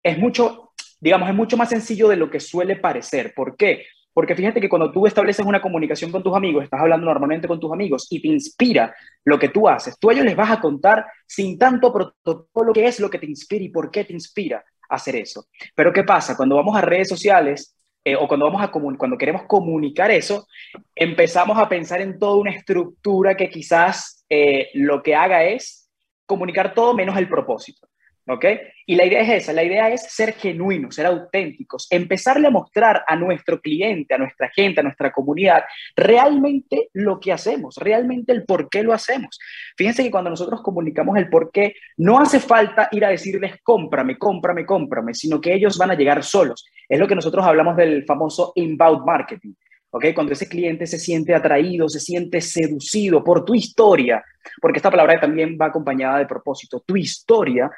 [0.09, 3.33] es mucho, digamos, es mucho más sencillo de lo que suele parecer.
[3.35, 3.87] ¿Por qué?
[4.12, 7.61] Porque fíjate que cuando tú estableces una comunicación con tus amigos, estás hablando normalmente con
[7.61, 8.94] tus amigos y te inspira
[9.25, 12.87] lo que tú haces, tú a ellos les vas a contar sin tanto protocolo qué
[12.87, 14.64] es lo que te inspira y por qué te inspira.
[14.88, 15.44] hacer eso.
[15.75, 16.37] Pero ¿qué pasa?
[16.37, 20.47] Cuando vamos a redes sociales eh, o cuando, vamos a cuando queremos comunicar eso,
[20.94, 25.90] empezamos a pensar en toda una estructura que quizás eh, lo que haga es
[26.27, 27.87] comunicar todo menos el propósito.
[28.31, 28.45] ¿Ok?
[28.85, 33.03] Y la idea es esa, la idea es ser genuinos, ser auténticos, empezarle a mostrar
[33.07, 35.64] a nuestro cliente, a nuestra gente, a nuestra comunidad,
[35.97, 39.38] realmente lo que hacemos, realmente el por qué lo hacemos.
[39.79, 44.19] Fíjense que cuando nosotros comunicamos el por qué, no hace falta ir a decirles cómprame,
[44.19, 46.67] cómprame, cómprame, sino que ellos van a llegar solos.
[46.87, 49.55] Es lo que nosotros hablamos del famoso inbound marketing.
[49.91, 50.07] ¿ok?
[50.14, 54.23] Cuando ese cliente se siente atraído, se siente seducido por tu historia,
[54.61, 57.71] porque esta palabra también va acompañada de propósito, tu historia,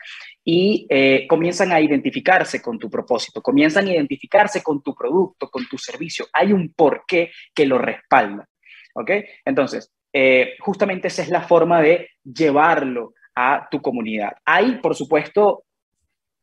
[0.44, 5.66] y eh, comienzan a identificarse con tu propósito, comienzan a identificarse con tu producto, con
[5.66, 6.26] tu servicio.
[6.33, 8.48] Hay un porqué que lo respalda,
[8.94, 9.11] ¿ok?
[9.44, 14.33] Entonces, eh, justamente esa es la forma de llevarlo a tu comunidad.
[14.44, 15.64] Hay, por supuesto,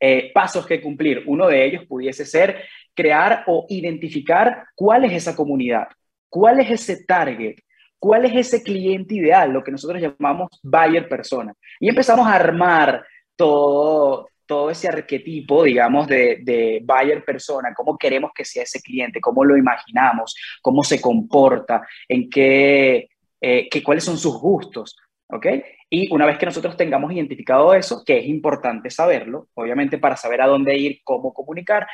[0.00, 1.24] eh, pasos que cumplir.
[1.26, 5.88] Uno de ellos pudiese ser crear o identificar cuál es esa comunidad,
[6.28, 7.56] cuál es ese target,
[7.98, 11.52] cuál es ese cliente ideal, lo que nosotros llamamos buyer persona.
[11.80, 13.04] Y empezamos a armar
[13.38, 19.20] todo, todo ese arquetipo, digamos, de, de buyer persona, cómo queremos que sea ese cliente,
[19.20, 23.08] cómo lo imaginamos, cómo se comporta, en qué,
[23.40, 24.96] eh, cuáles son sus gustos,
[25.28, 25.46] ¿ok?
[25.88, 30.42] Y una vez que nosotros tengamos identificado eso, que es importante saberlo, obviamente para saber
[30.42, 31.86] a dónde ir, cómo comunicar,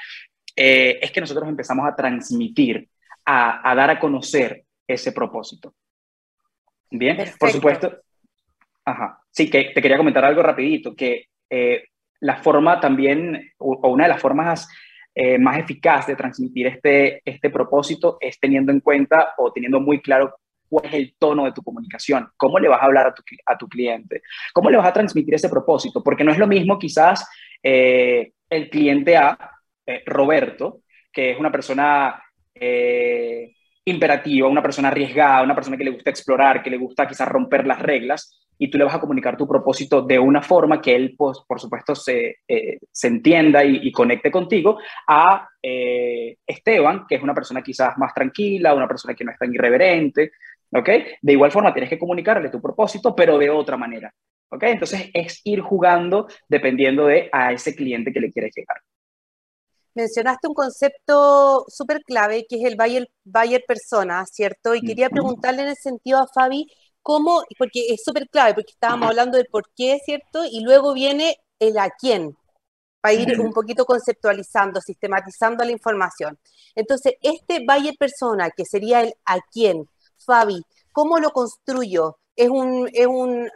[0.56, 2.88] eh, es que nosotros empezamos a transmitir,
[3.26, 5.74] a, dar a conocer ese propósito.
[6.90, 7.98] Bien, por supuesto.
[8.84, 9.20] Ajá.
[9.30, 11.84] Sí, que te quería comentar algo rapidito, que eh,
[12.20, 14.68] la forma también, o, una de las formas
[15.14, 20.00] eh, más eficaz de transmitir este, este propósito es teniendo en cuenta o teniendo muy
[20.00, 20.34] claro
[20.68, 23.56] cuál es el tono de tu comunicación, cómo le vas a hablar a tu, a
[23.56, 27.28] tu cliente, cómo le vas a transmitir ese propósito, porque no es lo mismo quizás
[27.62, 29.54] el cliente A
[29.86, 30.80] eh, Roberto,
[31.12, 32.22] que es una persona
[32.54, 33.52] eh,
[33.84, 37.66] imperativa, una persona arriesgada, una persona que le gusta explorar, que le gusta quizás romper
[37.66, 41.14] las reglas, y tú le vas a comunicar tu propósito de una forma que él,
[41.16, 47.62] pues, por supuesto, se, eh, entienda y, conecte contigo, a Esteban, que es una persona
[47.62, 50.32] quizás más tranquila, una persona que no es tan irreverente,
[50.72, 50.88] ¿ok?
[51.22, 54.12] De igual forma, tienes que comunicarle tu propósito, pero de otra manera,
[54.50, 54.62] ¿ok?
[54.64, 58.76] Entonces, es ir jugando dependiendo de a ese cliente que le quieres llegar
[59.94, 64.74] mencionaste un concepto súper clave que es el buyer, buyer persona, ¿cierto?
[64.74, 66.66] Y quería preguntarle en el sentido a Fabi,
[67.04, 67.42] ¿cómo?
[67.58, 70.44] Porque es súper clave, porque estábamos hablando del por qué, ¿cierto?
[70.50, 72.36] Y luego viene el a quién,
[73.00, 76.38] para ir un poquito conceptualizando, sistematizando la información.
[76.74, 79.88] Entonces, este buyer persona, que sería el a quién,
[80.26, 80.62] Fabi,
[80.92, 82.18] ¿cómo lo construyo?
[82.34, 83.50] ¿Es un, es un,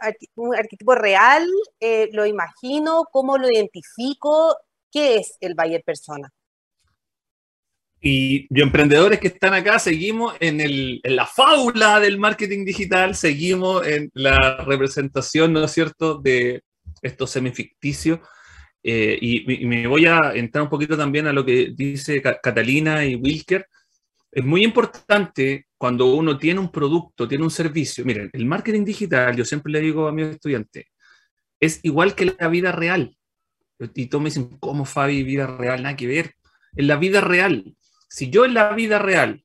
[0.57, 1.45] arquetipo real?
[1.79, 3.03] Eh, ¿Lo imagino?
[3.11, 4.55] ¿Cómo lo identifico?
[4.91, 6.31] ¿Qué es el Bayer Persona?
[8.01, 13.15] Y yo, emprendedores que están acá, seguimos en, el, en, la fábula del marketing digital,
[13.15, 16.63] seguimos en la representación, ¿no es cierto?, de
[17.01, 18.19] estos semificticios.
[18.81, 23.05] Eh, y, y, me voy a entrar un poquito también a lo que dice Catalina
[23.05, 23.65] y Wilker.
[24.31, 28.05] Es muy importante cuando uno tiene un producto, tiene un servicio.
[28.05, 30.85] Miren, el marketing digital, yo siempre le digo a mis estudiantes,
[31.59, 33.17] es igual que la vida real.
[33.95, 35.83] Y todos me dicen, ¿cómo Fabi, vida real?
[35.83, 36.35] Nada que ver.
[36.75, 37.75] En la vida real,
[38.09, 39.43] si yo en la vida real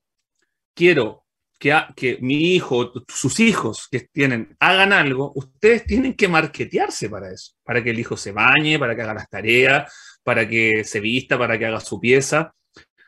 [0.74, 1.24] quiero
[1.59, 7.55] que, mi hijo, sus hijos que tienen, hagan algo, ustedes tienen que marketearse para eso,
[7.62, 11.38] para que el hijo se bañe, para que haga las tareas, para que se vista,
[11.38, 12.55] para que haga su pieza.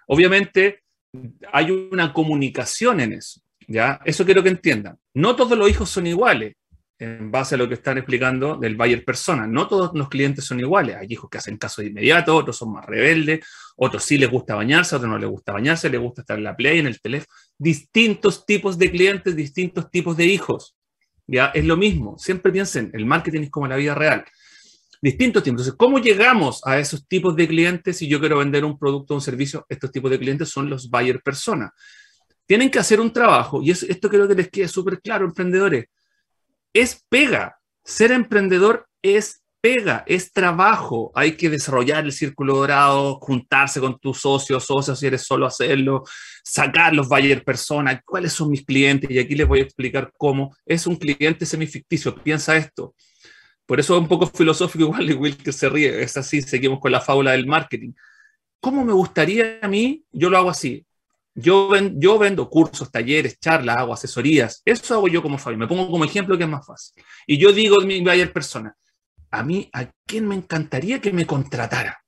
[0.07, 0.85] Obviamente
[1.53, 4.01] hay una comunicación en eso, ¿ya?
[4.05, 4.99] Eso quiero que entiendan.
[5.13, 6.55] No todos los hijos son iguales
[6.99, 9.47] en base a lo que están explicando del buyer persona.
[9.47, 10.97] No todos los clientes son iguales.
[10.97, 14.55] Hay hijos que hacen caso de inmediato, otros son más rebeldes, otros sí les gusta
[14.55, 17.29] bañarse, otros no les gusta bañarse, les gusta estar en la play, en el teléfono.
[17.59, 20.75] Distintos tipos de clientes, distintos tipos de hijos.
[21.27, 22.17] Ya es lo mismo.
[22.19, 24.25] Siempre piensen, el marketing es como la vida real.
[25.03, 25.61] Distintos tipos.
[25.61, 29.17] Entonces, ¿cómo llegamos a esos tipos de clientes si yo quiero vender un producto o
[29.19, 29.67] un servicio?
[29.69, 31.73] Estos tipos de clientes son los buyer persona.
[32.47, 35.87] Tienen que hacer un trabajo, y esto creo que les quede súper claro, emprendedores
[36.81, 37.59] es pega.
[37.85, 41.11] Ser emprendedor es pega, es trabajo.
[41.15, 46.05] Hay que desarrollar el círculo dorado, juntarse con tus socios, socios, si eres solo hacerlo,
[46.45, 49.11] sacar los buyer persona, cuáles son mis clientes.
[49.11, 50.55] Y aquí les voy a explicar cómo.
[50.65, 52.95] Es un cliente semificticio, piensa esto.
[53.67, 56.03] Por eso es un poco filosófico igual, y Will que se ríe.
[56.03, 57.93] Es así, seguimos con la fábula del marketing.
[58.61, 60.05] ¿Cómo me gustaría a mí?
[60.13, 60.87] Yo lo hago así.
[61.37, 64.63] Yo, yo vendo cursos, talleres, charlas, hago asesorías.
[64.65, 65.57] Eso hago yo como Fabi.
[65.57, 67.05] Me pongo como ejemplo que es más fácil.
[67.27, 68.75] Y yo digo mi buyer persona,
[69.31, 71.99] a mí, ¿a quién me encantaría que me contratara?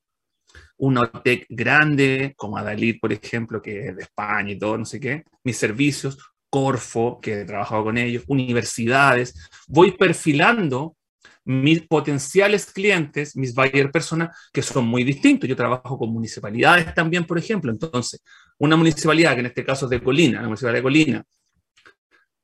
[0.78, 5.00] una OTEC grande, como Adalid, por ejemplo, que es de España y todo, no sé
[5.00, 6.18] qué, mis servicios,
[6.50, 9.34] Corfo, que he trabajado con ellos, universidades,
[9.66, 10.96] voy perfilando
[11.44, 15.48] mis potenciales clientes, mis buyer personas, que son muy distintos.
[15.48, 17.70] Yo trabajo con municipalidades también, por ejemplo.
[17.70, 18.22] Entonces,
[18.58, 21.24] una municipalidad, que en este caso es de Colina, la municipalidad de Colina,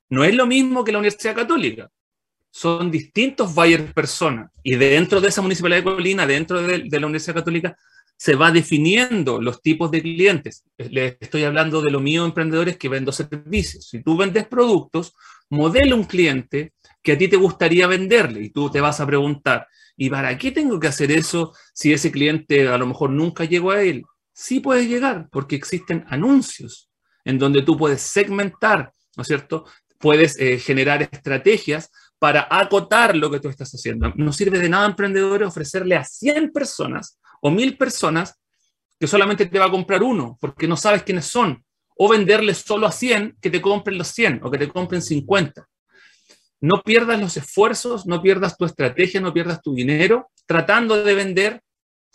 [0.08, 1.90] no es lo mismo que la Universidad Católica.
[2.50, 4.50] Son distintos buyer personas.
[4.62, 7.76] Y dentro de esa municipalidad de Colina, dentro de, la Universidad Católica,
[8.16, 10.64] se va definiendo los tipos de clientes.
[10.78, 13.88] Les estoy hablando de lo mío, emprendedores que vendo servicios.
[13.88, 15.14] Si tú vendes productos,
[15.50, 19.68] modela un cliente que a ti te gustaría venderle y tú te vas a preguntar,
[19.94, 23.72] ¿y para qué tengo que hacer eso si ese cliente a lo mejor nunca llegó
[23.72, 24.04] a él?
[24.32, 26.90] Sí puedes llegar porque existen anuncios
[27.24, 29.66] en donde tú puedes segmentar, ¿no es cierto?
[29.98, 34.10] Puedes eh, generar estrategias para acotar lo que tú estás haciendo.
[34.16, 38.40] No sirve de nada, emprendedores, ofrecerle a 100 personas o mil personas
[38.98, 41.62] que solamente te va a comprar uno, porque no sabes quiénes son,
[41.98, 45.68] o venderles solo a 100 que te compren los 100 o que te compren 50.
[46.64, 51.60] No pierdas los esfuerzos, no pierdas tu estrategia, no pierdas tu dinero tratando de vender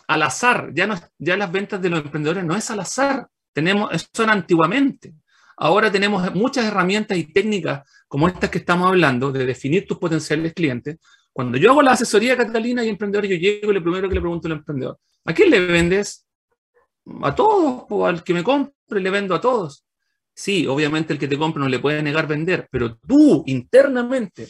[0.08, 0.72] al azar.
[0.74, 5.14] Ya, no, las ventas de los emprendedores no es al azar, tenemos, son antiguamente.
[5.56, 10.52] Ahora tenemos muchas herramientas y técnicas como estas que estamos hablando de definir tus potenciales
[10.52, 10.96] clientes.
[11.32, 14.20] Cuando yo hago la asesoría Catalina y emprendedor, yo llego y lo primero que le
[14.20, 16.26] pregunto al emprendedor, ¿A quién le vendes?
[17.22, 19.84] A todos, o al que me compre le vendo a todos.
[20.34, 24.48] Sí, obviamente el que te compra no le puede negar vender, pero tú internamente,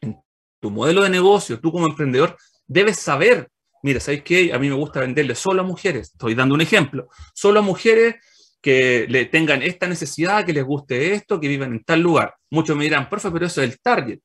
[0.00, 0.16] en
[0.60, 3.48] tu modelo de negocio, tú como emprendedor, debes saber,
[3.82, 4.52] mira, ¿sabes qué?
[4.52, 8.16] A mí me gusta venderle solo a mujeres, estoy dando un ejemplo, solo a mujeres
[8.60, 12.34] que le tengan esta necesidad, que les guste esto, que vivan en tal lugar.
[12.50, 14.20] Muchos me dirán, porfa, pero eso es el target.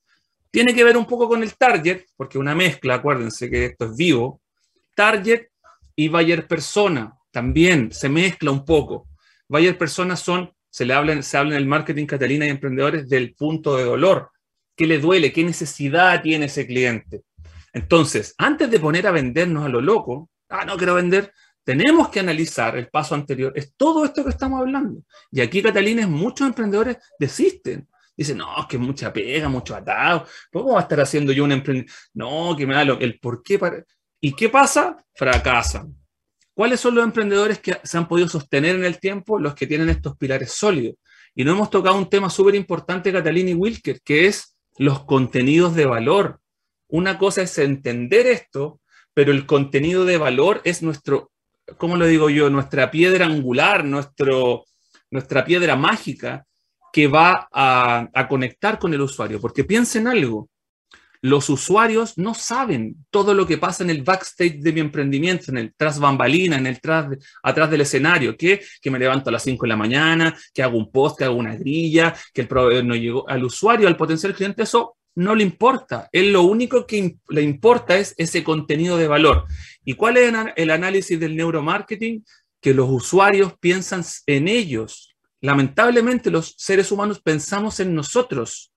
[0.52, 3.96] Tiene que ver un poco con el target, porque una mezcla, acuérdense que esto es
[3.96, 4.42] vivo,
[4.96, 5.48] target
[5.96, 9.08] y buyer persona también se mezcla un poco.
[9.48, 13.36] Buyer personas son, se le habla, se habla en el marketing Catalina y emprendedores del
[13.36, 14.32] punto de dolor.
[14.76, 15.32] ¿Qué le duele?
[15.32, 17.22] ¿Qué necesidad tiene ese cliente?
[17.74, 21.32] Entonces, antes de poner a vendernos a lo loco, ah, no quiero vender,
[21.64, 23.54] tenemos que analizar el paso anterior.
[23.56, 25.04] Es todo esto que estamos hablando.
[25.30, 27.88] Y aquí, Catalina, muchos emprendedores desisten.
[28.18, 30.26] Dicen, no, es que mucha pega, mucho atado.
[30.52, 31.92] ¿Cómo va a estar haciendo yo un emprendedor?
[32.16, 33.60] No, que me da lo, el por qué.
[33.60, 33.86] Para...
[34.20, 34.98] ¿Y qué pasa?
[35.14, 36.03] Fracasan.
[36.54, 39.40] ¿Cuáles son los emprendedores que se han podido sostener en el tiempo?
[39.40, 40.96] Los que tienen estos pilares sólidos.
[41.36, 45.76] Y no hemos tocado un tema súper importante, Catalina y Wilker, que es los contenidos
[45.76, 46.40] de valor.
[46.88, 48.82] Una cosa es entender esto,
[49.16, 51.32] pero el contenido de valor es nuestro,
[51.78, 52.52] ¿cómo lo digo yo?
[52.52, 54.66] Nuestra piedra angular, nuestro,
[55.10, 56.46] nuestra piedra mágica
[56.92, 59.42] que va a, a conectar con el usuario.
[59.42, 60.50] Porque piensen algo,
[61.24, 65.58] los usuarios no saben todo lo que pasa en el backstage de mi emprendimiento, en
[65.58, 69.44] el tras bambalina, en el tras, atrás del escenario, que, que me levanto a las
[69.44, 72.84] 5 de la mañana, que hago un post, que hago una grilla, que el proveedor
[72.84, 73.28] no llegó.
[73.30, 76.10] Al usuario, al potencial cliente, eso no le importa.
[76.12, 79.46] Él lo único que le importa es ese contenido de valor.
[79.86, 82.26] ¿Y cuál es el análisis del neuromarketing?
[82.60, 85.16] Que los usuarios piensan en ellos.
[85.40, 88.74] Lamentablemente los seres humanos pensamos en nosotros.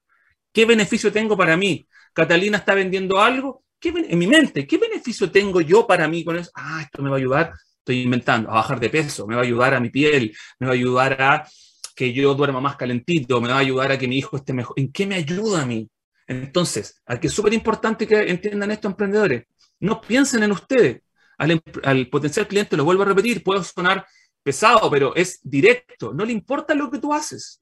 [0.52, 1.88] ¿Qué beneficio tengo para mí?
[2.16, 6.38] Catalina está vendiendo algo, ¿qué, en mi mente, ¿qué beneficio tengo yo para mí con
[6.38, 6.50] eso?
[6.54, 9.44] Ah, esto me va a ayudar, estoy inventando, a bajar de peso, me va a
[9.44, 11.46] ayudar a mi piel, me va a ayudar a
[11.94, 14.80] que yo duerma más calentito, me va a ayudar a que mi hijo esté mejor.
[14.80, 15.90] ¿En qué me ayuda a mí?
[16.26, 19.44] Entonces, aquí es súper importante que entiendan esto, emprendedores.
[19.80, 21.02] No piensen en ustedes.
[21.36, 24.06] Al, al, potencial cliente, lo vuelvo a repetir, puedo sonar
[24.42, 26.14] pesado, pero es directo.
[26.14, 27.60] No le importa lo que tú haces.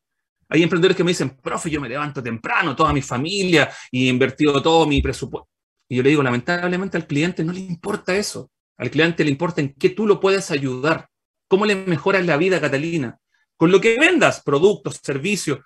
[0.48, 4.10] Hay emprendedores que me dicen, profe, yo me levanto temprano, toda mi familia, y he
[4.10, 5.48] invertido todo mi presupuesto.
[5.88, 8.50] Y yo le digo, lamentablemente al cliente no le importa eso.
[8.76, 11.08] Al cliente le importa en qué tú lo puedes ayudar.
[11.48, 13.18] ¿Cómo le mejoras la vida, Catalina?
[13.56, 15.60] Con lo que vendas, productos, servicios.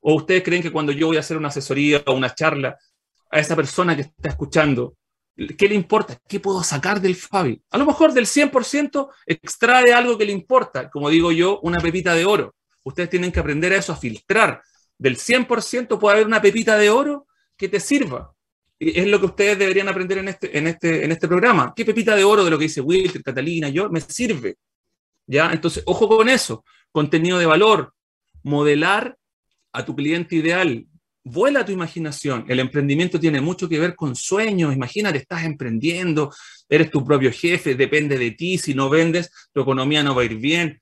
[0.00, 2.78] ¿O ustedes creen que cuando yo voy a hacer una asesoría o una charla
[3.30, 4.96] a esa persona que está escuchando,
[5.34, 6.16] ¿qué le importa?
[6.28, 7.60] ¿Qué puedo sacar del Fabi?
[7.70, 12.14] A lo mejor del 100% extrae algo que le importa, como digo yo, una pepita
[12.14, 12.54] de oro
[12.84, 14.62] ustedes tienen que aprender a eso, a filtrar.
[14.96, 17.26] Del 100% puede haber una pepita de oro
[17.56, 18.32] que te sirva.
[18.78, 21.72] Y es lo que ustedes deberían aprender en este, en este, en este programa.
[21.74, 24.56] ¿Qué pepita de oro de lo que dice Wilter, Catalina, yo, me sirve?
[25.26, 25.50] ¿Ya?
[25.52, 26.64] Entonces, ojo con eso.
[26.92, 27.92] Contenido de valor.
[28.42, 29.16] Modelar
[29.72, 30.86] a tu cliente ideal.
[31.24, 32.44] Vuela tu imaginación.
[32.48, 34.74] El emprendimiento tiene mucho que ver con sueños.
[34.74, 36.32] Imagínate, estás emprendiendo,
[36.68, 38.58] eres tu propio jefe, depende de ti.
[38.58, 40.80] Si no vendes, tu economía no va a ir bien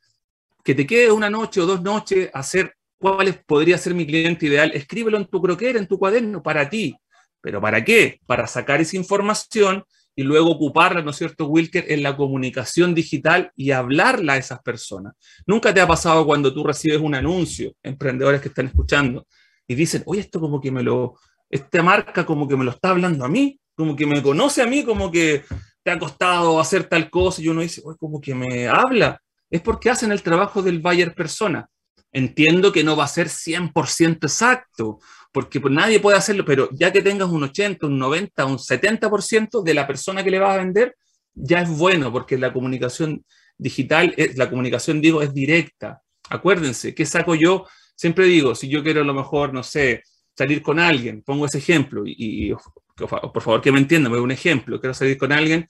[0.62, 4.46] que te quede una noche o dos noches a hacer cuál podría ser mi cliente
[4.46, 6.94] ideal, escríbelo en tu croquera, en tu cuaderno, para ti.
[7.40, 8.20] ¿Pero para qué?
[8.26, 9.84] Para sacar esa información
[10.14, 14.60] y luego ocuparla, ¿no es cierto, Wilker, en la comunicación digital y hablarla a esas
[14.62, 15.14] personas.
[15.46, 19.26] Nunca te ha pasado cuando tú recibes un anuncio, emprendedores que están escuchando,
[19.66, 21.16] y dicen, oye, esto como que me lo,
[21.48, 24.66] esta marca como que me lo está hablando a mí, como que me conoce a
[24.66, 25.44] mí, como que
[25.82, 29.20] te ha costado hacer tal cosa, y uno dice, oye, como que me habla.
[29.52, 31.68] Es porque hacen el trabajo del buyer persona.
[32.10, 34.98] Entiendo que no va a ser 100% exacto,
[35.30, 39.62] porque pues, nadie puede hacerlo, pero ya que tengas un 80, un 90, un 70%
[39.62, 40.96] de la persona que le vas a vender,
[41.34, 43.24] ya es bueno, porque la comunicación
[43.58, 46.00] digital, la comunicación, digo, es directa.
[46.30, 47.66] Acuérdense, ¿qué saco yo?
[47.94, 50.02] Siempre digo, si yo quiero a lo mejor, no sé,
[50.34, 52.54] salir con alguien, pongo ese ejemplo, y,
[52.96, 55.66] por favor que me entiendan, voy un ejemplo, quiero salir con alguien,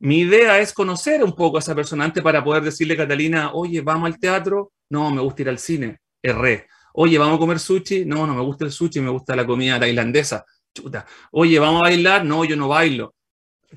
[0.00, 3.80] mi idea es conocer un poco a esa persona antes para poder decirle, Catalina, oye,
[3.82, 6.66] vamos al teatro, no, me gusta ir al cine, erré.
[6.94, 8.04] Oye, ¿vamos a comer sushi?
[8.04, 10.44] No, no me gusta el sushi, me gusta la comida tailandesa.
[10.74, 11.06] Chuta.
[11.32, 12.24] Oye, ¿vamos a bailar?
[12.24, 13.14] No, yo no bailo.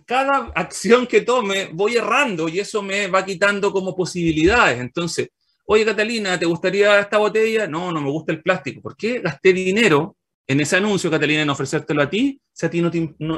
[0.05, 4.79] Cada acción que tome voy errando y eso me va quitando como posibilidades.
[4.79, 5.29] Entonces,
[5.65, 7.67] oye, Catalina, ¿te gustaría esta botella?
[7.67, 8.81] No, no me gusta el plástico.
[8.81, 10.15] ¿Por qué gasté dinero
[10.47, 12.91] en ese anuncio, Catalina, en ofrecértelo a ti si a ti no,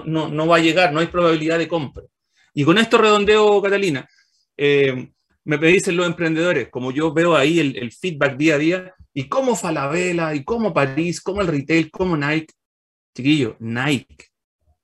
[0.06, 2.04] no, no, va a llegar, no hay probabilidad de compra?
[2.56, 4.10] Y con esto redondeo, Catalina.
[4.58, 5.12] Eh,
[5.44, 9.56] me dicen los emprendedores, como yo veo ahí el, feedback día a día, y cómo
[9.56, 12.54] Falabella, y cómo París, cómo el retail, cómo Nike.
[13.14, 14.32] Chiquillo, Nike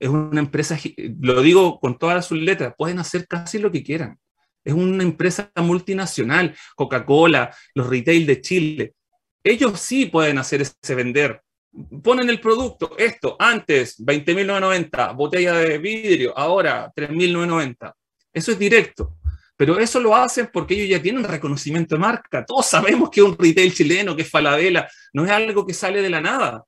[0.02, 0.78] es una empresa,
[1.20, 4.20] lo digo con todas sus letras, pueden hacer casi lo que quieran.
[4.64, 8.96] Es una empresa multinacional, Coca-Cola, los retail de Chile.
[9.44, 11.44] Ellos sí pueden hacer ese vender.
[12.04, 17.94] Ponen el producto, esto, antes 20.990, botella de vidrio, ahora 3.990.
[18.34, 19.18] Eso es directo.
[19.56, 22.44] Pero eso lo hacen porque ellos ya tienen reconocimiento de marca.
[22.44, 26.02] Todos sabemos que es un retail chileno, que es Falabella, no es algo que sale
[26.02, 26.66] de la nada.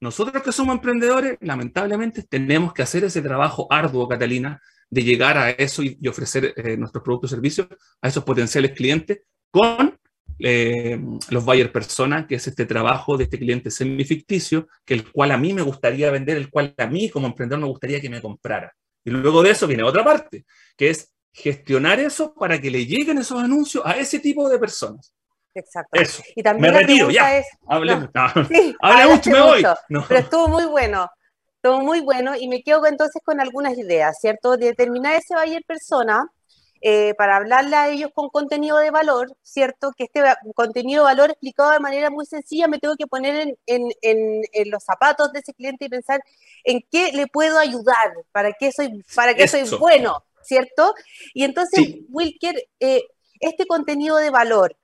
[0.00, 5.50] Nosotros que somos emprendedores, lamentablemente, tenemos que hacer ese trabajo arduo, Catalina, de llegar a
[5.50, 7.66] eso y, ofrecer eh, nuestros productos y servicios
[8.00, 9.98] a esos potenciales clientes con
[10.38, 15.32] eh, los buyer persona, que es este trabajo de este cliente semi-ficticio, que el cual
[15.32, 18.22] a mí me gustaría vender, el cual a mí como emprendedor me gustaría que me
[18.22, 18.72] comprara.
[19.04, 20.44] Y luego de eso viene otra parte,
[20.76, 25.12] que es gestionar eso para que le lleguen esos anuncios a ese tipo de personas.
[25.54, 25.98] Exacto.
[26.36, 27.38] Y también me retiro, ya.
[27.38, 29.64] Es, Hable, mucho, me voy.
[30.08, 31.08] Pero estuvo muy bueno.
[31.56, 34.56] Estuvo muy bueno y me quedo entonces con algunas ideas, ¿cierto?
[34.56, 36.30] determinar ese buyer persona
[36.80, 39.92] eh, para hablarle a ellos con contenido de valor, ¿cierto?
[39.96, 40.22] Que este
[40.54, 44.70] contenido de valor explicado de manera muy sencilla me tengo que poner en, en, en,
[44.70, 46.20] los zapatos de ese cliente y pensar
[46.64, 50.94] en qué le puedo ayudar, para qué soy, para qué soy bueno, ¿cierto?
[51.34, 53.02] Y entonces, Wilker, eh,
[53.40, 54.76] este contenido de valor,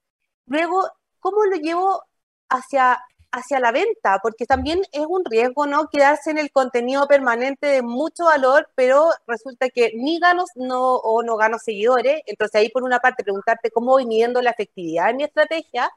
[0.47, 0.89] luego,
[1.21, 2.03] ¿cómo lo llevo
[2.49, 3.01] hacia,
[3.35, 4.19] hacia la venta?
[4.23, 5.89] Porque también es un riesgo, ¿no?
[5.89, 11.23] Quedarse en el contenido permanente de mucho valor, pero resulta que ni gano no, o
[11.23, 12.23] no gano seguidores.
[12.27, 15.91] Entonces, ahí por una parte, preguntarte cómo voy midiendo la efectividad de mi estrategia.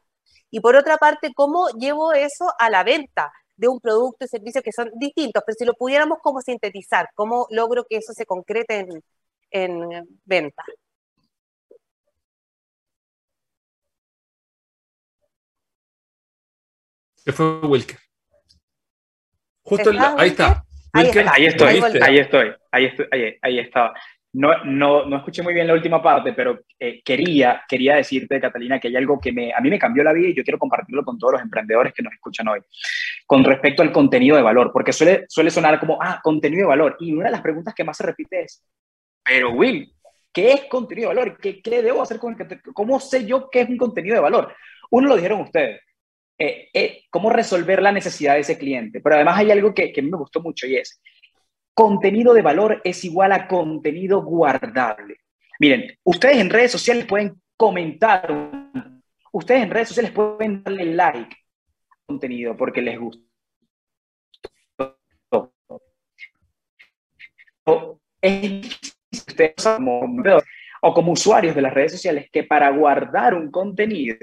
[0.52, 3.32] Y por otra parte, ¿cómo llevo eso a la venta?
[3.58, 7.48] de un producto y servicio que son distintos, pero si lo pudiéramos como sintetizar, ¿cómo
[7.50, 9.04] logro que eso se concrete en,
[9.52, 10.64] en venta.
[17.28, 17.98] ¿Qué fue Wilker?
[19.62, 20.64] Justo ahí está.
[20.94, 21.68] Ahí, estoy, ahí estoy,
[22.72, 23.94] ahí estoy, ahí, estaba.
[24.32, 28.80] No, no, no, escuché muy bien la última parte, pero eh, quería, quería decirte, Catalina,
[28.80, 31.04] que hay algo que me, a mí me cambió la vida y yo quiero compartirlo
[31.04, 32.62] con todos los emprendedores que nos escuchan hoy,
[33.26, 36.96] con respecto al contenido de valor, porque suele, suele sonar como, ah, contenido de valor.
[37.02, 38.64] Y una de las preguntas que más se repite es,
[39.22, 39.94] pero Will,
[40.32, 41.38] ¿qué es contenido de valor?
[41.42, 44.56] ¿Qué, qué debo hacer con el ¿Cómo sé yo qué es un contenido de valor?
[44.92, 45.82] Uno lo dijeron ustedes.
[46.40, 49.02] Eh, eh, cómo resolver la necesidad de ese cliente.
[49.02, 51.02] Pero además hay algo que, que me gustó mucho y es,
[51.74, 55.18] contenido de valor es igual a contenido guardable.
[55.60, 58.28] Miren, ustedes en redes sociales pueden comentar,
[59.32, 61.36] ustedes en redes sociales pueden darle like
[62.08, 63.24] contenido porque les gusta.
[68.22, 70.24] Es ustedes como
[70.82, 74.16] o como usuarios de las redes sociales que para guardar un contenido,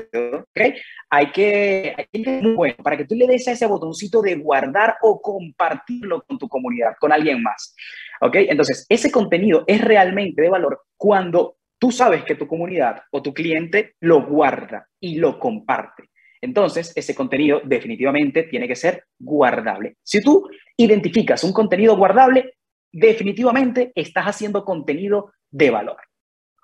[0.50, 0.74] ¿okay?
[1.10, 4.96] hay que, hay que bueno, para que tú le des a ese botoncito de guardar
[5.02, 7.74] o compartirlo con tu comunidad, con alguien más.
[8.20, 8.36] ¿ok?
[8.48, 13.34] Entonces, ese contenido es realmente de valor cuando tú sabes que tu comunidad o tu
[13.34, 16.04] cliente lo guarda y lo comparte.
[16.40, 19.96] Entonces, ese contenido definitivamente tiene que ser guardable.
[20.02, 22.54] Si tú identificas un contenido guardable,
[22.92, 25.96] definitivamente estás haciendo contenido de valor.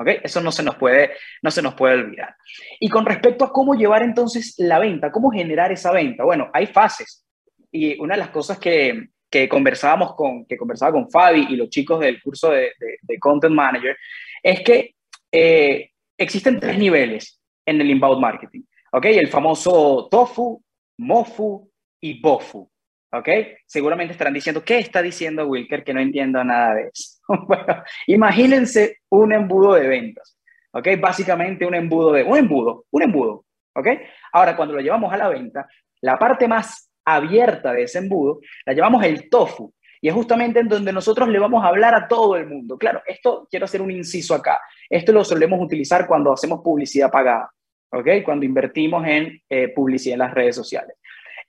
[0.00, 0.08] ¿Ok?
[0.22, 1.10] Eso no se, nos puede,
[1.42, 2.34] no se nos puede olvidar.
[2.80, 6.66] Y con respecto a cómo llevar entonces la venta, cómo generar esa venta, bueno, hay
[6.68, 7.26] fases.
[7.70, 11.68] Y una de las cosas que, que conversábamos con, que conversaba con Fabi y los
[11.68, 12.72] chicos del curso de,
[13.02, 13.94] de, Content Manager,
[14.42, 14.94] es que
[15.30, 19.04] eh, existen tres niveles en el inbound marketing, ¿ok?
[19.04, 20.64] El famoso TOFU,
[20.96, 21.70] MOFU
[22.00, 22.70] y BOFU,
[23.12, 23.28] ¿ok?
[23.66, 27.18] Seguramente estarán diciendo, ¿qué está diciendo Wilker que no entiendo nada de eso?
[27.46, 30.38] bueno, imagínense un embudo de ventas,
[30.72, 30.88] ¿ok?
[31.00, 33.44] Básicamente un embudo de, un embudo, un embudo,
[33.74, 33.88] ¿ok?
[34.32, 35.66] Ahora, cuando lo llevamos a la venta,
[36.00, 39.72] la parte más abierta de ese embudo, la llamamos el tofu.
[40.02, 42.78] Y es justamente en donde nosotros le vamos a hablar a todo el mundo.
[42.78, 44.58] Claro, esto quiero hacer un inciso acá.
[44.88, 47.50] Esto lo solemos utilizar cuando hacemos publicidad pagada,
[47.92, 48.08] ¿ok?
[48.24, 50.96] Cuando invertimos en eh, publicidad en las redes sociales.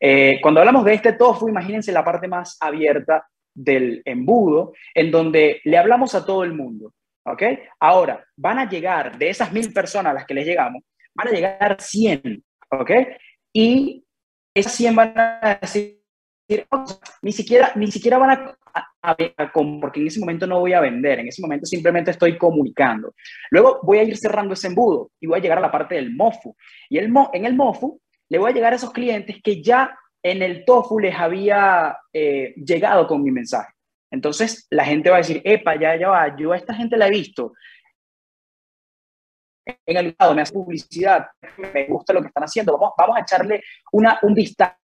[0.04, 5.62] Eh, cuando hablamos de este tofu, imagínense la parte más abierta del embudo, en donde
[5.64, 6.93] le hablamos a todo el mundo,
[7.24, 7.43] ¿ok?
[7.80, 10.82] Ahora, van a llegar, de esas mil personas a las que les llegamos,
[11.14, 12.91] van a llegar 100, ¿ok?
[13.54, 14.04] Y
[14.56, 16.02] esas 100 van a decir,
[17.22, 18.58] ni siquiera, ni siquiera van a,
[19.04, 19.16] a,
[19.80, 23.14] porque en ese momento no voy a vender, en ese momento simplemente estoy comunicando.
[23.52, 26.16] Luego voy a ir cerrando ese embudo y voy a llegar a la parte del
[26.16, 26.56] MOFU.
[26.89, 28.02] Y el, en el MOFU
[28.32, 32.54] le voy a llegar a esos clientes que ya en el TOFU les había eh,
[32.56, 33.74] llegado con mi mensaje.
[34.10, 37.08] Entonces la gente va a decir, epa, ya, ya va, yo a esta gente la
[37.08, 37.52] he visto,
[39.66, 41.28] en el lado, me hace publicidad,
[41.58, 44.78] me gusta lo que están haciendo, vamos, vamos a echarle una, un vistazo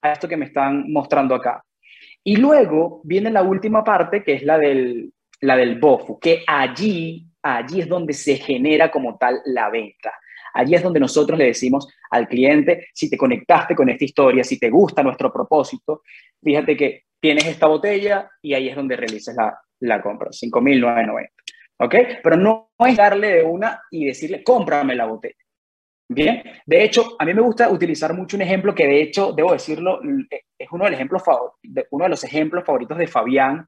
[0.00, 1.64] a esto que me están mostrando acá.
[2.22, 7.26] Y luego viene la última parte, que es la del, la del BOFU, que allí,
[7.42, 10.12] allí es donde se genera como tal la venta.
[10.54, 14.58] Allí es donde nosotros le decimos al cliente, si te conectaste con esta historia, si
[14.58, 16.02] te gusta nuestro propósito,
[16.42, 21.28] fíjate que tienes esta botella y ahí es donde realizas la, la compra, 5.990.
[21.78, 21.94] ¿ok?
[22.22, 25.34] Pero no es darle de una y decirle, cómprame la botella.
[26.06, 29.52] Bien, de hecho, a mí me gusta utilizar mucho un ejemplo que de hecho, debo
[29.52, 30.00] decirlo,
[30.58, 31.22] es uno de los ejemplos,
[31.90, 33.66] uno de los ejemplos favoritos de Fabián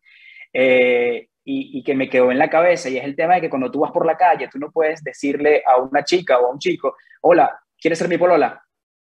[0.52, 3.70] eh, y, que me quedó en la cabeza y es el tema de que cuando
[3.70, 6.58] tú vas por la calle, tú no puedes decirle a una chica o a un
[6.58, 8.60] chico, hola, ¿quieres ser mi polola?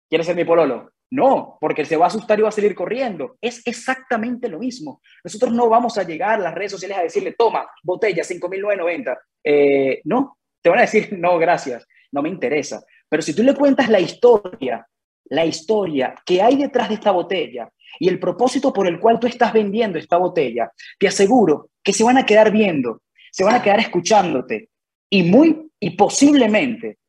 [0.09, 0.91] ¿Quieres ser mi pololo?
[1.11, 3.37] No, porque se va a asustar y va a salir corriendo.
[3.39, 4.99] Es exactamente lo mismo.
[5.23, 9.19] Nosotros no vamos a llegar a las redes sociales a decirle, toma, botella, 5.990.
[9.43, 12.83] Eh, no, te van a decir, no, gracias, no me interesa.
[13.07, 14.87] Pero si tú le cuentas la historia,
[15.25, 17.69] la historia que hay detrás de esta botella
[17.99, 22.03] y el propósito por el cual tú estás vendiendo esta botella, te aseguro que se
[22.03, 24.69] van a quedar viendo, se van a quedar escuchándote
[25.09, 26.99] y muy y posiblemente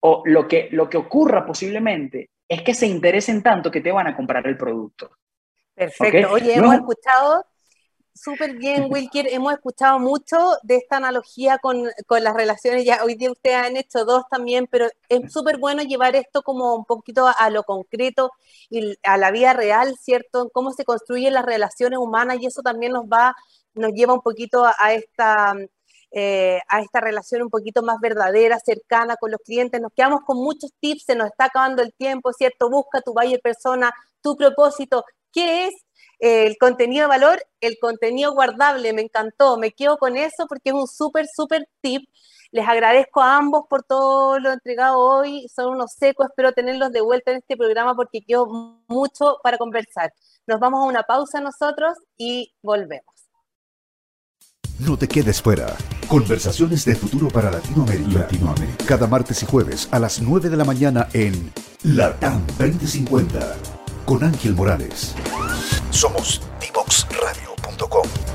[0.00, 4.06] o lo que, lo que ocurra posiblemente es que se interesen tanto que te van
[4.06, 5.16] a comprar el producto.
[5.74, 6.32] Perfecto.
[6.32, 7.46] Oye, hemos escuchado
[8.14, 13.14] súper bien, Wilker, hemos escuchado mucho de esta analogía con, con, las relaciones, ya hoy
[13.14, 17.26] día ustedes han hecho dos también, pero es súper bueno llevar esto como un poquito
[17.26, 18.30] a, lo concreto
[18.68, 20.50] y a la vida real, ¿cierto?
[20.52, 23.34] Cómo se construyen las relaciones humanas y eso también nos va,
[23.74, 25.54] nos lleva un poquito a esta
[26.14, 29.80] eh, a esta relación un poquito más verdadera, cercana con los clientes.
[29.80, 32.68] Nos quedamos con muchos tips, se nos está acabando el tiempo, ¿cierto?
[32.68, 35.04] Busca tu buyer persona, tu propósito.
[35.32, 35.74] ¿Qué es
[36.20, 37.42] eh, el contenido de valor?
[37.62, 42.06] El contenido guardable, me encantó, me quedo con eso porque es un súper, súper tip.
[42.50, 45.48] Les agradezco a ambos por todo lo entregado hoy.
[45.48, 48.46] Son unos secos, espero tenerlos de vuelta en este programa porque quedó
[48.86, 50.12] mucho para conversar.
[50.46, 53.11] Nos vamos a una pausa nosotros y volvemos.
[54.78, 55.76] No te quedes fuera.
[56.08, 58.20] Conversaciones de futuro para Latinoamérica.
[58.20, 58.84] Latinoamérica.
[58.86, 61.52] Cada martes y jueves a las 9 de la mañana en
[61.84, 63.56] LATAM 2050
[64.04, 65.14] con Ángel Morales.
[65.90, 68.31] Somos divoxradio.com.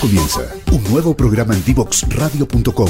[0.00, 0.40] Comienza
[0.72, 2.88] un nuevo programa en divoxradio.com.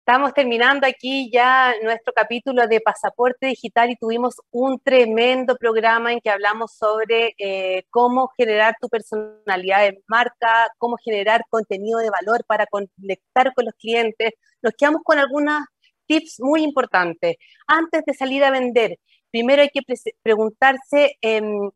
[0.00, 6.20] Estamos terminando aquí ya nuestro capítulo de pasaporte digital y tuvimos un tremendo programa en
[6.20, 12.44] que hablamos sobre eh, cómo generar tu personalidad de marca, cómo generar contenido de valor
[12.46, 14.32] para conectar con los clientes.
[14.60, 15.62] Nos quedamos con algunos
[16.06, 17.36] tips muy importantes.
[17.66, 18.98] Antes de salir a vender,
[19.32, 19.82] primero hay que
[20.22, 21.70] preguntarse, em,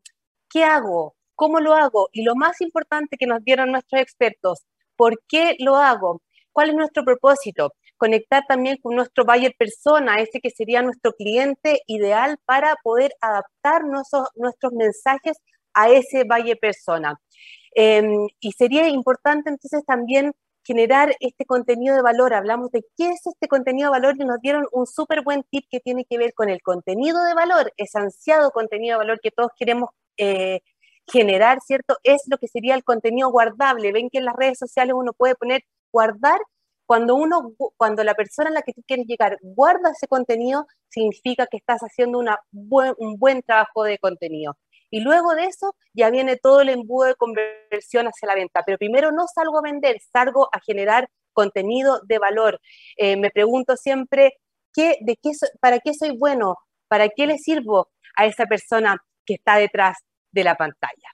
[0.49, 1.15] ¿qué hago?
[1.35, 2.09] ¿Cómo lo hago?
[2.13, 6.21] Y lo más importante que nos dieron nuestros expertos, ¿por qué lo hago?
[6.53, 7.73] ¿Cuál es nuestro propósito?
[7.97, 13.83] Conectar también con nuestro buyer persona, ese que sería nuestro cliente ideal para poder adaptar
[13.85, 15.37] nuestros, nuestros mensajes
[15.73, 17.19] a ese buyer persona.
[17.75, 20.33] Em, y sería importante entonces también
[20.67, 22.33] generar este contenido de valor.
[22.33, 25.65] Hablamos de qué es este contenido de valor y nos dieron un súper buen tip
[25.71, 29.31] que tiene que ver con el contenido de valor, ese ansiado contenido de valor que
[29.31, 30.59] todos queremos eh,
[31.07, 31.97] generar, ¿cierto?
[32.03, 33.93] Es lo que sería el contenido guardable.
[33.93, 35.61] Ven que en las redes sociales uno puede poner
[35.91, 36.39] guardar.
[36.85, 41.47] Cuando uno, cuando la persona a la que tú quieres llegar guarda ese contenido, significa
[41.47, 44.57] que estás haciendo una un buen trabajo de contenido.
[44.89, 48.63] Y luego de eso ya viene todo el embudo de conversión hacia la venta.
[48.65, 52.59] Pero primero no salgo a vender, salgo a generar contenido de valor.
[52.95, 54.33] Eh, me pregunto siempre,
[54.73, 56.55] ¿qué, de qué, ¿para qué soy bueno?
[56.87, 59.97] ¿Para qué le sirvo a esa persona que está detrás
[60.31, 61.09] de la pantalla?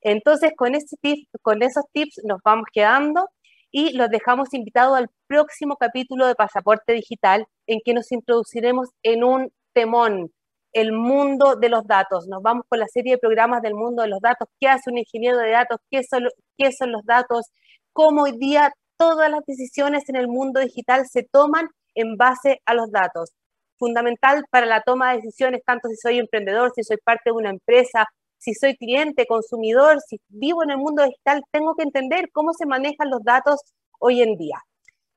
[0.00, 0.96] Entonces, con, ese
[1.42, 3.28] con esos tips nos vamos quedando
[3.70, 9.24] y los dejamos invitados al próximo capítulo de Pasaporte Digital en que nos introduciremos en
[9.24, 10.32] un temón,
[10.72, 12.26] el mundo de los datos.
[12.28, 14.48] Nos vamos con la serie de programas del mundo de los datos.
[14.60, 15.78] ¿Qué hace un ingeniero de datos?
[15.90, 17.46] ¿Qué son, qué son los datos?
[17.92, 22.74] ¿Cómo hoy día todas las decisiones en el mundo digital se toman en base a
[22.74, 23.30] los datos?
[23.78, 27.50] Fundamental para la toma de decisiones, tanto si soy emprendedor, si soy parte de una
[27.50, 28.06] empresa,
[28.38, 32.66] si soy cliente, consumidor, si vivo en el mundo digital, tengo que entender cómo se
[32.66, 33.60] manejan los datos
[33.98, 34.58] hoy en día.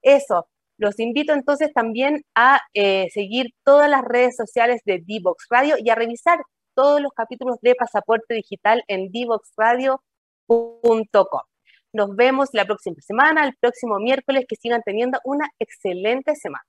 [0.02, 0.48] Eso,
[0.82, 5.92] los invito entonces también a eh, seguir todas las redes sociales de Divox Radio y
[5.92, 6.40] a revisar
[6.74, 11.42] todos los capítulos de Pasaporte Digital en divoxradio.com.
[11.94, 16.66] Nos vemos la próxima semana, el próximo miércoles, que sigan teniendo una excelente semana.